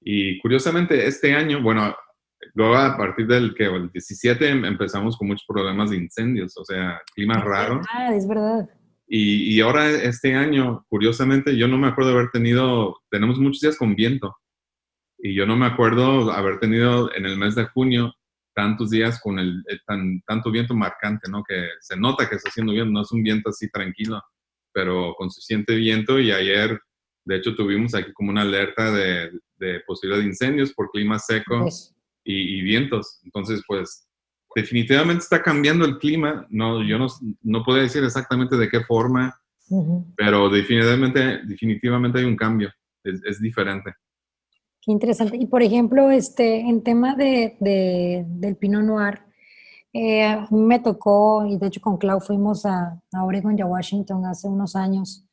[0.00, 1.94] Y curiosamente, este año, bueno,
[2.54, 7.00] luego a partir del que el 17 empezamos con muchos problemas de incendios, o sea,
[7.14, 7.80] clima raro.
[7.92, 8.68] Ah, es verdad.
[9.10, 13.94] Y, ahora este año, curiosamente, yo no me acuerdo haber tenido, tenemos muchos días con
[13.94, 14.36] viento.
[15.18, 18.12] Y yo no me acuerdo haber tenido en el mes de junio
[18.54, 21.42] tantos días con el, tan, tanto viento marcante, ¿no?
[21.42, 24.22] Que se nota que está haciendo viento, no es un viento así tranquilo,
[24.78, 26.20] pero con suficiente viento.
[26.20, 26.78] Y ayer,
[27.24, 31.66] de hecho, tuvimos aquí como una alerta de, de posibilidad de incendios por clima seco
[32.22, 33.18] y, y, vientos.
[33.24, 34.08] Entonces, pues,
[34.54, 36.46] definitivamente está cambiando el clima.
[36.48, 37.08] No, yo no,
[37.42, 39.36] no puedo decir exactamente de qué forma,
[40.16, 42.72] pero definitivamente, definitivamente hay un cambio.
[43.02, 43.94] Es, es, diferente.
[44.80, 45.36] Qué interesante.
[45.38, 49.22] Y por ejemplo, este, en tema de, de del Pinot Noir,
[49.92, 54.48] eh, me tocó, y de hecho con Clau fuimos a, Oregon y a Washington hace
[54.48, 55.24] unos años.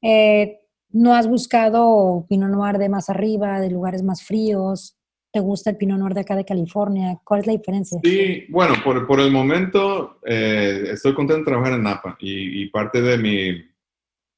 [0.00, 4.98] Eh, ¿No has buscado Pinot Noir de más arriba, de lugares más fríos?
[5.32, 7.18] te gusta el Pinot Noir de acá de California?
[7.24, 7.98] ¿Cuál es la diferencia?
[8.04, 13.00] Sí, bueno, por, por el momento eh, estoy contento de trabajar en Napa y, parte
[13.00, 13.71] de mi,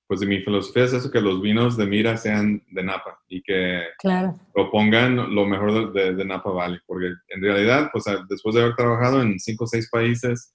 [0.07, 3.43] pues de mi filosofía es eso, que los vinos de Mira sean de Napa y
[3.43, 4.39] que claro.
[4.53, 9.39] propongan lo mejor de, Napa Valley, porque en realidad, pues después de haber trabajado en
[9.39, 10.55] cinco o seis países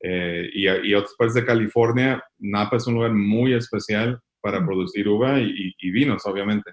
[0.00, 4.66] eh, y, y, otras partes de California, Napa es un lugar muy especial para mm.
[4.66, 6.72] producir uva y, y vinos, obviamente.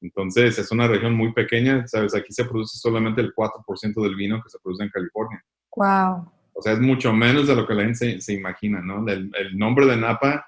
[0.00, 2.14] Entonces, es una región muy pequeña, ¿sabes?
[2.14, 5.42] Aquí se produce solamente el 4% del vino que se produce en California.
[5.74, 6.30] Wow.
[6.52, 9.06] O sea, es mucho menos de lo que la gente se, imagina, ¿no?
[9.08, 10.47] El, nombre de Napa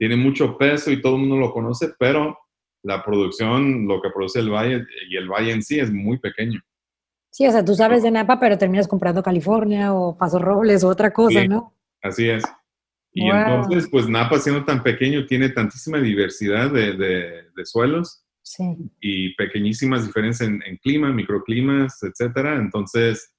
[0.00, 2.38] tiene mucho peso y todo el mundo lo conoce, pero
[2.82, 6.58] la producción, lo que produce el valle y el valle en sí es muy pequeño.
[7.30, 10.88] Sí, o sea, tú sabes de Napa, pero terminas comprando California o Paso Robles o
[10.88, 11.74] otra cosa, ¿no?
[12.02, 12.42] Así es.
[13.12, 18.24] Y entonces, pues Napa siendo tan pequeño tiene tantísima diversidad de, de suelos
[19.00, 22.56] y pequeñísimas diferencias en, clima, microclimas, etcétera.
[22.56, 23.34] Entonces,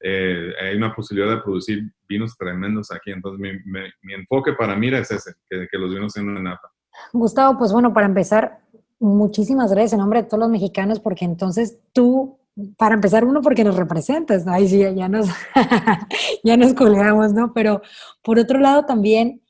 [0.00, 3.10] eh, hay una posibilidad de producir vinos tremendos aquí.
[3.10, 6.72] Entonces, mi, enfoque para mí es ese, que, los vinos sean una napa.
[7.12, 8.58] Gustavo, pues bueno, para empezar,
[8.98, 12.38] muchísimas gracias en nombre de todos los mexicanos, porque entonces tú,
[12.76, 15.28] para empezar, uno, porque nos representas, ahí sí, ya nos,
[16.44, 17.52] ya nos colgamos, ¿no?
[17.52, 17.82] Pero
[18.22, 19.42] por otro lado también,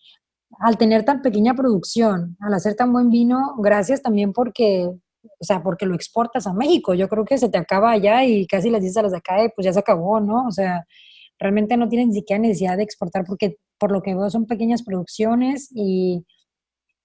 [0.59, 4.91] al tener tan pequeña producción, al hacer tan buen vino, gracias también porque
[5.39, 6.95] o sea, porque lo exportas a México.
[6.95, 9.37] Yo creo que se te acaba allá y casi les dices a los de acá,
[9.55, 10.47] pues ya se acabó, ¿no?
[10.47, 10.87] O sea,
[11.39, 14.83] realmente no tienes ni siquiera necesidad de exportar porque por lo que veo son pequeñas
[14.83, 16.25] producciones y,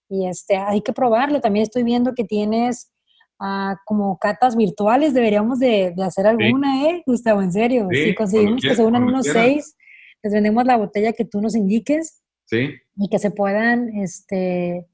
[0.10, 1.42] y este, hay que probarlo.
[1.42, 2.92] También estoy viendo que tienes
[3.86, 7.42] como catas virtuales, deberíamos de, hacer alguna, ¿eh, Gustavo?
[7.42, 9.76] En serio, si conseguimos que se unan unos seis,
[10.22, 12.22] les vendemos la botella que tú nos indiques.
[12.46, 12.70] Sí.
[12.98, 14.86] Y que se puedan, este,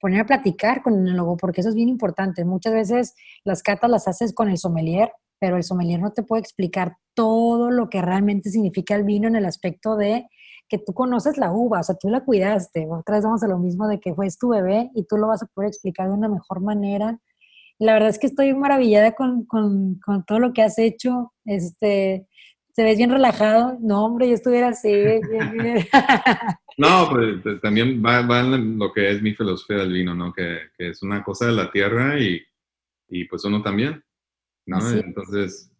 [0.00, 2.44] poner a platicar con el enólogo, porque eso es bien importante.
[2.44, 6.40] Muchas veces las catas las haces con el sommelier, pero el sommelier no te puede
[6.40, 10.26] explicar todo lo que realmente significa el vino en el aspecto de
[10.68, 12.86] que tú conoces la uva, o sea, tú la cuidaste.
[12.88, 15.42] Otra vez vamos a lo mismo de que fue tu bebé y tú lo vas
[15.42, 17.18] a poder explicar de una mejor manera.
[17.78, 21.32] La verdad es que estoy maravillada con, con, con todo lo que has hecho.
[21.44, 22.28] Este,
[22.74, 23.76] te ves bien relajado.
[23.80, 24.92] No, hombre, yo estuviera así.
[26.80, 27.10] no,
[27.42, 30.32] pues también va, va, en lo que es mi filosofía del vino, ¿no?
[30.32, 32.42] Que, que es una cosa de la tierra y,
[33.08, 34.02] y pues uno también,
[34.66, 34.78] ¿no?
[34.90, 35.70] Entonces,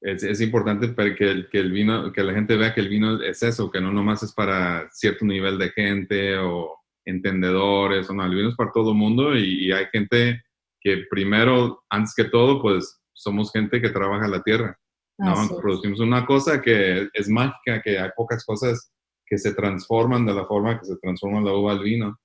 [0.00, 2.88] es, es, importante para que el, que el vino, que la gente vea que el
[2.88, 8.14] vino es eso, que no nomás es para cierto nivel de gente o entendedores, o
[8.14, 10.42] no, el vino es para todo el mundo y, y hay gente
[10.80, 14.78] que primero, antes que todo, pues somos gente que trabaja la tierra.
[15.18, 15.34] ¿no?
[15.60, 18.92] Producimos una cosa que es mágica, que hay pocas cosas
[19.26, 22.18] que se transforman de la forma que se transforma la uva al vino.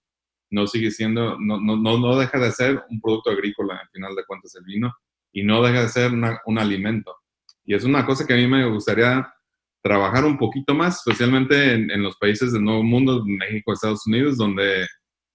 [0.51, 4.25] No sigue siendo, no, no, no deja de ser un producto agrícola, al final de
[4.25, 4.93] cuentas, el vino,
[5.31, 6.11] y no deja de ser
[6.45, 7.15] un alimento.
[7.63, 9.33] Y es una cosa que a mí me gustaría
[9.81, 14.85] trabajar un poquito más, especialmente en, los países del Nuevo Mundo, México, Estados Unidos, donde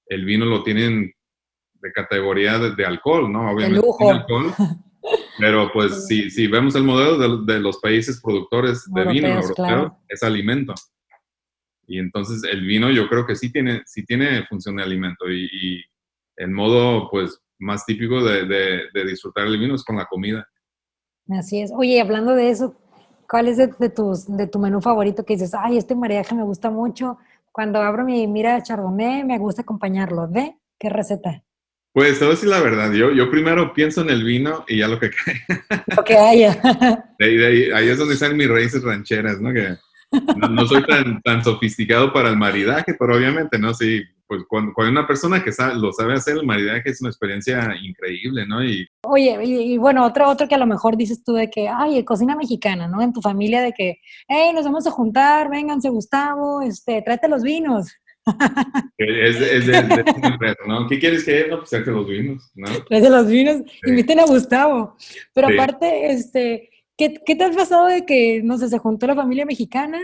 [0.07, 1.13] el vino lo tienen
[1.75, 3.51] de categoría de, alcohol, ¿no?
[3.51, 3.87] Obviamente.
[3.87, 4.11] lujo.
[4.11, 4.55] Alcohol,
[5.39, 9.99] Pero pues si, si vemos el modelo de, de los países productores de vino europeo,
[10.09, 10.75] es alimento.
[11.87, 15.49] Y entonces el vino yo creo que sí tiene, sí tiene función de alimento y,
[15.53, 15.85] y
[16.37, 18.47] el modo pues más típico de,
[18.93, 20.47] de, disfrutar el vino es con la comida.
[21.31, 21.73] Así es.
[21.75, 22.77] Oye, hablando de eso,
[23.29, 26.71] ¿cuál es de, tus, de tu menú favorito que dices, ay, este mariaje me gusta
[26.71, 27.19] mucho?
[27.51, 30.29] Cuando abro mi mira de chardonnay, me gusta acompañarlo.
[30.29, 31.43] ¿De qué receta?
[31.93, 34.79] Pues te voy a decir la verdad, yo, yo primero pienso en el vino y
[34.81, 35.41] ya lo que cae.
[35.97, 36.61] Lo que haya.
[37.19, 39.51] ahí, ahí, es donde salen mis raíces rancheras, ¿no?
[39.55, 39.79] Que
[40.11, 43.75] no, soy tan, tan sofisticado para el maridaje, pero obviamente, ¿no?
[43.75, 47.11] Sí, pues cuando, cuando una persona que sabe, lo sabe hacer, el maridaje es una
[47.11, 48.65] experiencia increíble, ¿no?
[48.65, 52.05] Y, Oye, y, bueno, otro, otro que a lo mejor dices tú de que, ay,
[52.05, 53.03] cocina mexicana, ¿no?
[53.03, 57.43] En tu familia de que, hey, nos vamos a juntar, vénganse Gustavo, este, tráete los
[57.43, 57.93] vinos
[58.99, 60.89] es, es de, ¿no?
[60.89, 62.67] ¿Qué quieres que No, pues de los vinos, ¿no?
[62.89, 64.97] de los vinos, inviten a Gustavo.
[65.33, 69.15] Pero aparte, este, ¿qué, ¿qué te has pasado de que, no sé, se juntó la
[69.15, 70.01] familia mexicana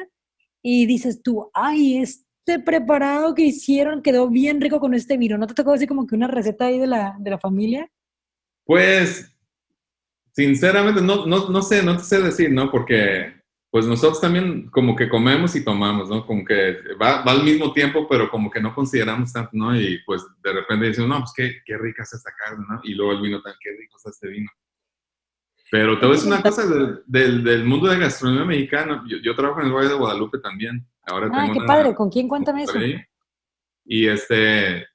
[0.62, 5.38] y dices tú, ay, este preparado que hicieron quedó bien rico con este vino?
[5.38, 7.90] ¿No te tocó así como que una receta ahí de la, de la familia?
[8.64, 9.34] Pues,
[10.32, 12.70] sinceramente, no, no, no sé, no te sé decir, ¿no?
[12.70, 16.26] Porque pues nosotros también como que comemos y tomamos, ¿no?
[16.26, 19.74] Como que va, al mismo tiempo, pero como que no consideramos tanto, ¿no?
[19.74, 22.80] Y pues de repente dicen, no, pues qué, qué rica es esta carne, ¿no?
[22.84, 24.50] Y luego el vino tan, qué rico es este vino.
[25.72, 26.66] Pero te voy a decir una cosa
[27.06, 29.02] del, del, mundo de gastronomía mexicana.
[29.08, 30.86] Yo, yo, trabajo en el Valle de Guadalupe también.
[31.06, 31.94] Ahora ah, qué padre.
[31.94, 32.78] ¿Con quién cuéntame eso?
[33.86, 34.86] Y este,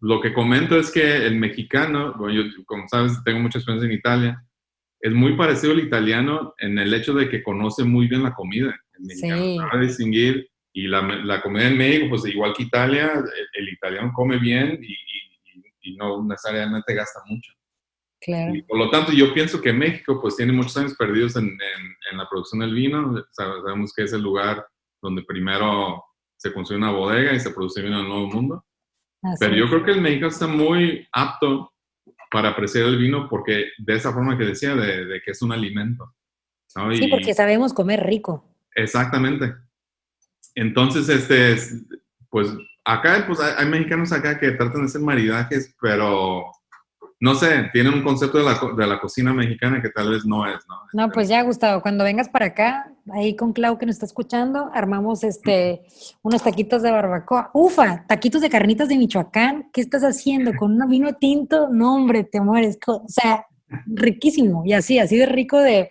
[0.00, 3.96] lo que comento es que el mexicano, bueno, yo como sabes tengo mucha experiencia en
[3.96, 4.44] Italia,
[4.98, 8.76] es muy parecido al italiano en el hecho de que conoce muy bien la comida.
[8.98, 13.12] El mexicano sabe distinguir y la, la, comida en México, pues igual que Italia,
[13.52, 14.92] el, italiano come bien y,
[15.82, 17.52] y, no necesariamente gasta mucho.
[18.20, 18.54] Claro.
[18.54, 21.46] Y por lo tanto, yo pienso que México pues tiene muchos años perdidos en,
[22.10, 23.24] en, la producción del vino.
[23.30, 24.66] Sabemos que es el lugar
[25.02, 26.02] donde primero
[26.36, 28.64] se construye una bodega y se produce vino en el Nuevo Mundo.
[29.38, 31.72] Pero yo creo que el México está muy apto
[32.30, 36.14] para apreciar el vino porque de esa forma que decía, de, que es un alimento.
[36.68, 38.44] sí, porque sabemos comer rico.
[38.74, 39.54] Exactamente.
[40.54, 41.56] Entonces, este,
[42.30, 42.52] pues
[42.84, 46.50] acá, pues hay, mexicanos acá que tratan de hacer maridajes, pero
[47.18, 50.46] no sé, tienen un concepto de la, de la, cocina mexicana que tal vez no
[50.46, 50.76] es, ¿no?
[50.92, 54.70] No, pues ya, Gustavo, cuando vengas para acá, ahí con Clau que nos está escuchando,
[54.74, 55.86] armamos este,
[56.22, 57.50] unos taquitos de barbacoa.
[57.54, 60.54] Ufa, taquitos de carnitas de Michoacán, ¿qué estás haciendo?
[60.56, 62.78] Con un vino tinto, no, hombre, te mueres.
[62.86, 63.46] O sea,
[63.86, 65.88] riquísimo, y así, así de rico de,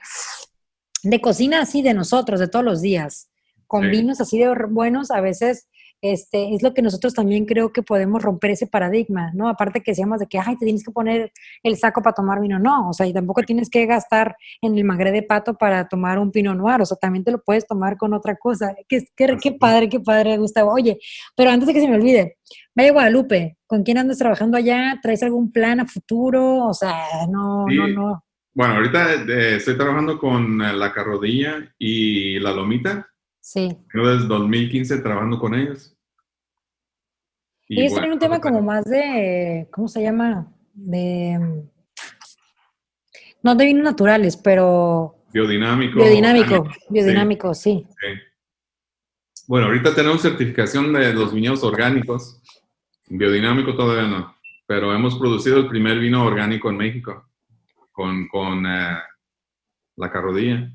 [1.02, 3.30] de cocina así de nosotros, de todos los días.
[3.66, 5.68] Con vinos así de buenos, a veces
[6.02, 9.50] este, es lo que nosotros también creo que podemos romper ese paradigma, ¿no?
[9.50, 11.32] Aparte que decíamos de que, ay, te tienes que poner
[11.64, 14.84] el saco para tomar vino, no, o sea, y tampoco tienes que gastar en el
[14.84, 17.98] magre de pato para tomar un pino noir, o sea, también te lo puedes tomar
[17.98, 18.76] con otra cosa.
[18.88, 20.72] Qué, qué, padre, qué padre, Gustavo.
[20.72, 21.00] Oye,
[21.36, 22.38] pero antes de que se me olvide,
[22.76, 25.00] Vaya Guadalupe, ¿con quién andas trabajando allá?
[25.02, 26.66] ¿Traes algún plan a futuro?
[26.66, 28.26] O sea, no, no, no.
[28.54, 33.08] Bueno, ahorita eh, estoy trabajando con eh, La Carrodilla y La Lomita.
[33.46, 33.78] Sí.
[33.94, 35.96] Yo desde 2015 trabajando con ellos.
[37.68, 40.52] Y ellos tienen un tema como más de, ¿cómo se llama?
[40.74, 41.38] De,
[43.44, 45.28] no de vinos naturales, pero...
[45.32, 46.00] Biodinámico.
[46.00, 47.86] Biodinámico, biodinámico, sí.
[49.48, 52.42] Bueno, ahorita tenemos certificación de los viñedos orgánicos.
[53.08, 54.36] Biodinámico todavía no,
[54.66, 57.30] pero hemos producido el primer vino orgánico en México
[57.92, 58.98] con, con eh,
[59.98, 60.68] la carrodilla.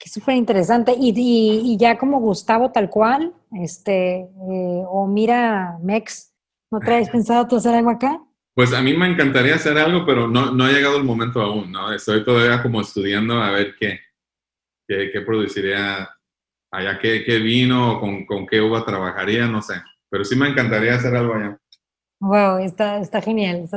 [0.00, 0.94] Qué súper interesante.
[0.98, 6.32] Y, y, ya como Gustavo tal cual, este, eh, o mira Mex,
[6.70, 8.18] ¿no traes pensado tú hacer algo acá?
[8.54, 11.70] Pues a mí me encantaría hacer algo, pero no, no ha llegado el momento aún,
[11.70, 11.92] ¿no?
[11.92, 14.00] Estoy todavía como estudiando a ver qué,
[14.88, 16.08] qué, qué produciría
[16.72, 19.74] allá, qué, qué vino, con, con qué uva trabajaría, no sé.
[20.08, 21.58] Pero sí me encantaría hacer algo allá.
[22.20, 23.68] Wow, está, está genial.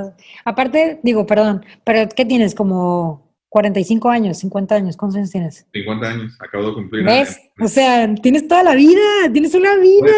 [0.46, 2.56] Aparte, digo, perdón, pero ¿qué tienes?
[2.56, 5.68] Como 45 años, 50 años, ¿cuántos años tienes?
[5.72, 7.06] 50 años, acabo de cumplir.
[7.06, 7.40] ¿Ves?
[7.62, 9.00] O sea, tienes toda la vida,
[9.32, 10.12] tienes una vida.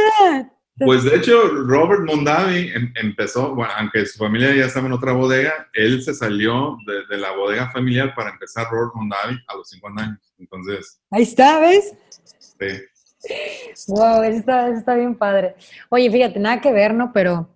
[0.77, 4.93] Pues, pues de hecho, Robert Mondavi em, empezó, bueno, aunque su familia ya estaba en
[4.93, 6.77] otra bodega, él se salió
[7.09, 10.33] de, la bodega familiar para empezar Robert Mondavi a los 50 años.
[10.39, 11.01] Entonces.
[11.11, 11.93] Ahí está, ¿ves?
[12.39, 13.89] Sí.
[13.89, 15.55] Wow, eso está, eso está bien padre.
[15.89, 17.11] Oye, fíjate, nada que ver, ¿no?
[17.11, 17.49] Pero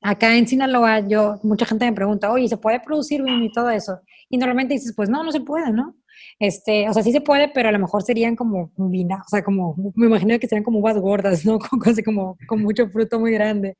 [0.00, 3.68] acá en Sinaloa, yo, mucha gente me pregunta, oye, ¿se puede producir vino y todo
[3.68, 4.00] eso?
[4.32, 5.94] Y normalmente dices, pues no, no se puede, ¿no?
[6.38, 9.44] Este, o sea, sí se puede, pero a lo mejor serían como vina, o sea,
[9.44, 11.58] como, me imagino que serían como uvas gordas, ¿no?
[11.68, 13.76] Con, como, con mucho fruto muy grande.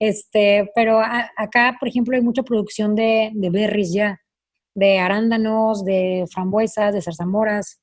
[0.00, 1.00] Este, pero
[1.36, 4.20] acá, por ejemplo, hay mucha producción de, de berries ya,
[4.74, 7.80] de arándanos, de frambuesas, de zarzamoras.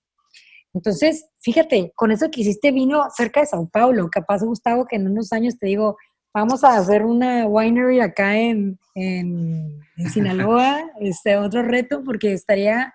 [0.73, 5.07] Entonces, fíjate, con eso que hiciste vino cerca de Sao Paulo, capaz, Gustavo, que en
[5.07, 5.95] unos años te digo,
[6.33, 9.79] vamos a hacer una winery acá en, en,
[10.11, 12.93] Sinaloa, este, otro reto, porque estaría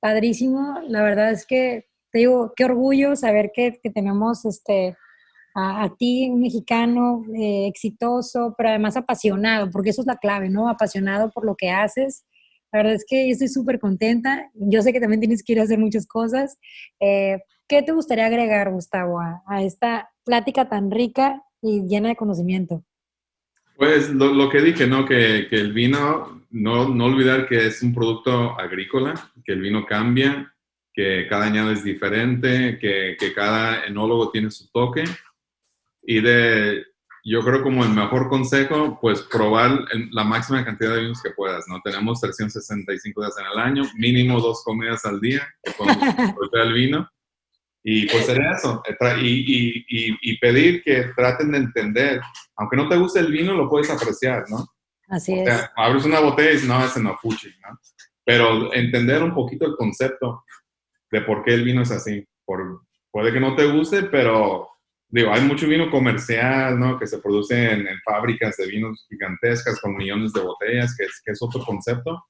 [0.00, 0.80] padrísimo.
[0.88, 4.96] La verdad es que te digo, qué orgullo saber que, que tenemos este,
[5.54, 10.68] a, ti, un mexicano eh, exitoso, pero además apasionado, porque eso es la clave, ¿no?
[10.68, 12.24] Apasionado por lo que haces.
[12.72, 14.50] La verdad es que estoy súper contenta.
[14.54, 16.58] Yo sé que también tienes que ir a hacer muchas cosas.
[17.00, 22.16] Eh, ¿Qué te gustaría agregar, Gustavo, a, a esta plática tan rica y llena de
[22.16, 22.84] conocimiento.
[23.76, 25.04] Pues lo, que dije, ¿no?
[25.04, 29.84] Que, que, el vino, no, no olvidar que es un producto agrícola, que el vino
[29.84, 30.54] cambia,
[30.94, 35.04] que cada añada es diferente, que, que, cada enólogo tiene su toque.
[36.02, 36.86] Y de,
[37.22, 41.66] yo creo como el mejor consejo, pues probar la máxima cantidad de vinos que puedas,
[41.68, 41.80] ¿no?
[41.82, 45.98] Tenemos 365 días en el año, mínimo dos comidas al día que podemos
[46.52, 47.10] el vino.
[47.88, 52.20] Y pues sería eso, eh, y, y, y, pedir que traten de entender,
[52.56, 54.66] aunque no te guste el vino, lo puedes apreciar, ¿no?
[55.06, 55.70] Así es.
[55.76, 57.78] abres una botella y dices, no, ese no fuchi, ¿no?
[58.24, 60.42] Pero entender un poquito el concepto
[61.12, 62.26] de por qué el vino es así.
[62.44, 62.80] Por,
[63.12, 64.68] puede que no te guste, pero
[65.06, 66.98] digo, hay mucho vino comercial, ¿no?
[66.98, 71.30] Que se produce en, fábricas de vinos gigantescas con millones de botellas, que es, que
[71.30, 72.20] es otro concepto.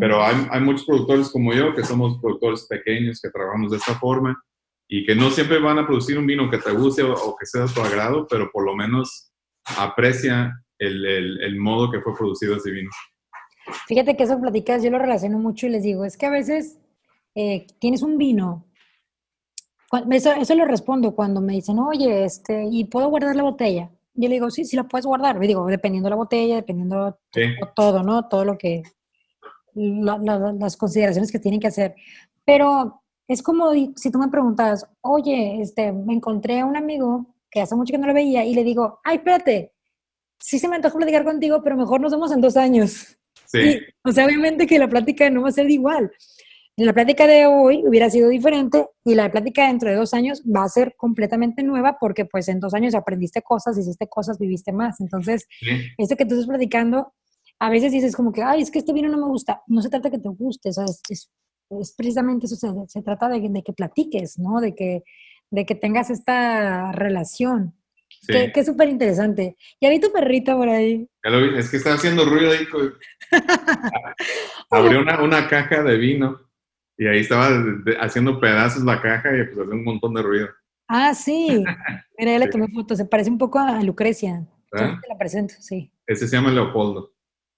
[0.00, 3.94] Pero hay, hay muchos productores como yo, que somos productores pequeños, que trabajamos de esta
[3.94, 4.36] forma
[4.88, 7.66] y que no siempre van a producir un vino que te guste o, que sea
[7.66, 9.32] de tu agrado, pero por lo menos
[9.76, 12.90] aprecia el, el, modo que fue producido ese vino.
[13.86, 16.78] Fíjate que eso platicas, yo lo relaciono mucho y les digo, es que a veces
[17.34, 18.66] eh, tienes un vino,
[20.10, 23.90] eso, eso lo respondo cuando me dicen, oye, este, ¿y puedo guardar la botella?
[24.14, 25.38] Yo le digo, sí, sí la puedes guardar.
[25.38, 28.26] Me digo, dependiendo de la botella, dependiendo de todo, ¿no?
[28.28, 28.82] Todo lo que,
[29.74, 31.94] las consideraciones que tienen que hacer.
[32.44, 37.60] Pero es como si tú me preguntas, oye, este, me encontré a un amigo que
[37.60, 39.74] hace mucho que no lo veía y le digo, ay, espérate,
[40.40, 43.18] sí se me antoja platicar contigo, pero mejor nos vemos en dos años.
[43.46, 43.80] Sí.
[44.04, 46.10] o sea, obviamente que la plática no va a ser igual.
[46.76, 50.64] La plática de hoy hubiera sido diferente y la plática dentro de dos años va
[50.64, 55.00] a ser completamente nueva porque pues en dos años aprendiste cosas, hiciste cosas, viviste más.
[55.00, 55.48] Entonces,
[55.96, 57.14] esto que tú estás platicando,
[57.58, 59.62] a veces dices como que, ay, es que este vino no me gusta.
[59.66, 61.30] No se trata que te guste, o es es
[61.96, 64.60] precisamente eso, se, trata de, que platiques, ¿no?
[64.60, 65.02] De que,
[65.50, 67.74] de que tengas esta relación.
[68.26, 69.56] Que, es súper interesante.
[69.80, 71.08] Ya vi tu perrito por ahí.
[71.56, 72.66] es que está haciendo ruido ahí.
[74.70, 76.40] Abrió una, una, caja de vino
[76.96, 77.48] y ahí estaba
[78.00, 80.48] haciendo pedazos la caja y pues hacía un montón de ruido.
[80.88, 81.64] Ah, sí.
[82.18, 82.96] Mira, ya le tomé foto.
[82.96, 84.46] Se parece un poco a Lucrecia.
[84.72, 84.98] ¿Ah?
[85.00, 85.90] te la presento, sí.
[86.06, 87.14] Ese se llama Leopoldo.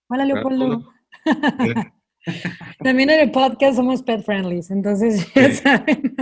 [0.08, 0.92] Hola, Leopoldo.
[2.78, 6.16] También en el podcast somos pet friendly, entonces ya saben.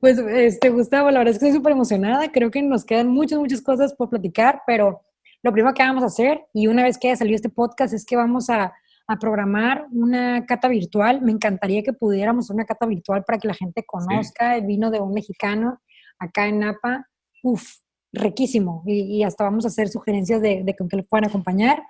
[0.00, 2.30] Pues, este, Gustavo, la verdad es que estoy súper emocionada.
[2.30, 5.02] Creo que nos quedan muchas, muchas cosas por platicar, pero
[5.42, 8.04] lo primero que vamos a hacer, y una vez que haya salido este podcast, es
[8.04, 8.72] que vamos a,
[9.08, 11.20] a programar una cata virtual.
[11.22, 15.00] Me encantaría que pudiéramos una cata virtual para que la gente conozca el vino de
[15.00, 15.80] un mexicano
[16.18, 17.08] acá en Napa.
[17.42, 17.78] Uf,
[18.12, 18.82] riquísimo.
[18.86, 21.82] Y, y, hasta vamos a hacer sugerencias de, de con qué lo puedan acompañar.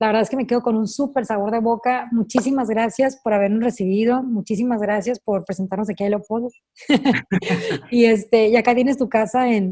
[0.00, 2.08] La verdad es que me quedo con un súper sabor de boca.
[2.12, 4.22] Muchísimas gracias por habernos recibido.
[4.22, 6.48] Muchísimas gracias por presentarnos aquí a Leopoldo.
[7.90, 9.70] y, este, y acá tienes tu casa en,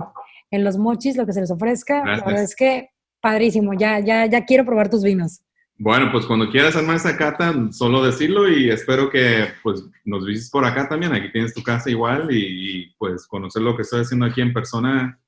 [0.51, 2.05] en Los Mochis, lo que se les ofrezca.
[2.05, 3.73] La verdad es que padrísimo.
[3.75, 5.43] Ya, ya, ya quiero probar tus vinos.
[5.79, 10.51] Bueno, pues cuando quieras armar esa cata, solo decirlo y espero que pues nos visites
[10.51, 11.13] por acá también.
[11.13, 15.21] Aquí tienes tu casa igual y, pues conocer lo que estoy haciendo aquí en persona.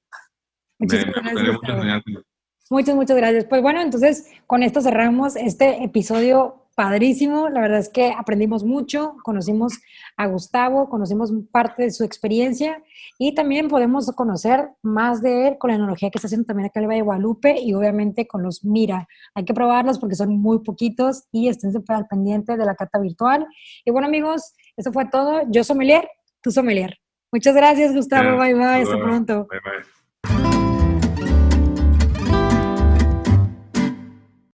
[0.79, 2.25] Muchísimas gracias.
[2.71, 3.45] Muchas, muchas gracias.
[3.45, 7.49] Pues bueno, entonces con esto cerramos este episodio padrísimo.
[7.49, 9.81] La verdad es que aprendimos mucho, conocimos
[10.17, 12.81] a Gustavo, conocimos parte de su experiencia
[13.19, 16.79] y también podemos conocer más de él con la enología que está haciendo también acá
[16.79, 19.09] en el Valle de Guadalupe y obviamente con los Mira.
[19.35, 23.01] Hay que probarlos porque son muy poquitos y estén siempre al pendiente de la cata
[23.01, 23.45] virtual.
[23.85, 25.43] Y bueno, amigos, eso fue todo.
[25.51, 26.09] Yo soy Melier,
[26.43, 26.97] tú sommelier.
[27.33, 28.39] Muchas gracias, Gustavo.
[28.39, 28.83] Bye, bye.
[28.83, 29.49] Hasta pronto.
[29.51, 29.98] Bye, bye.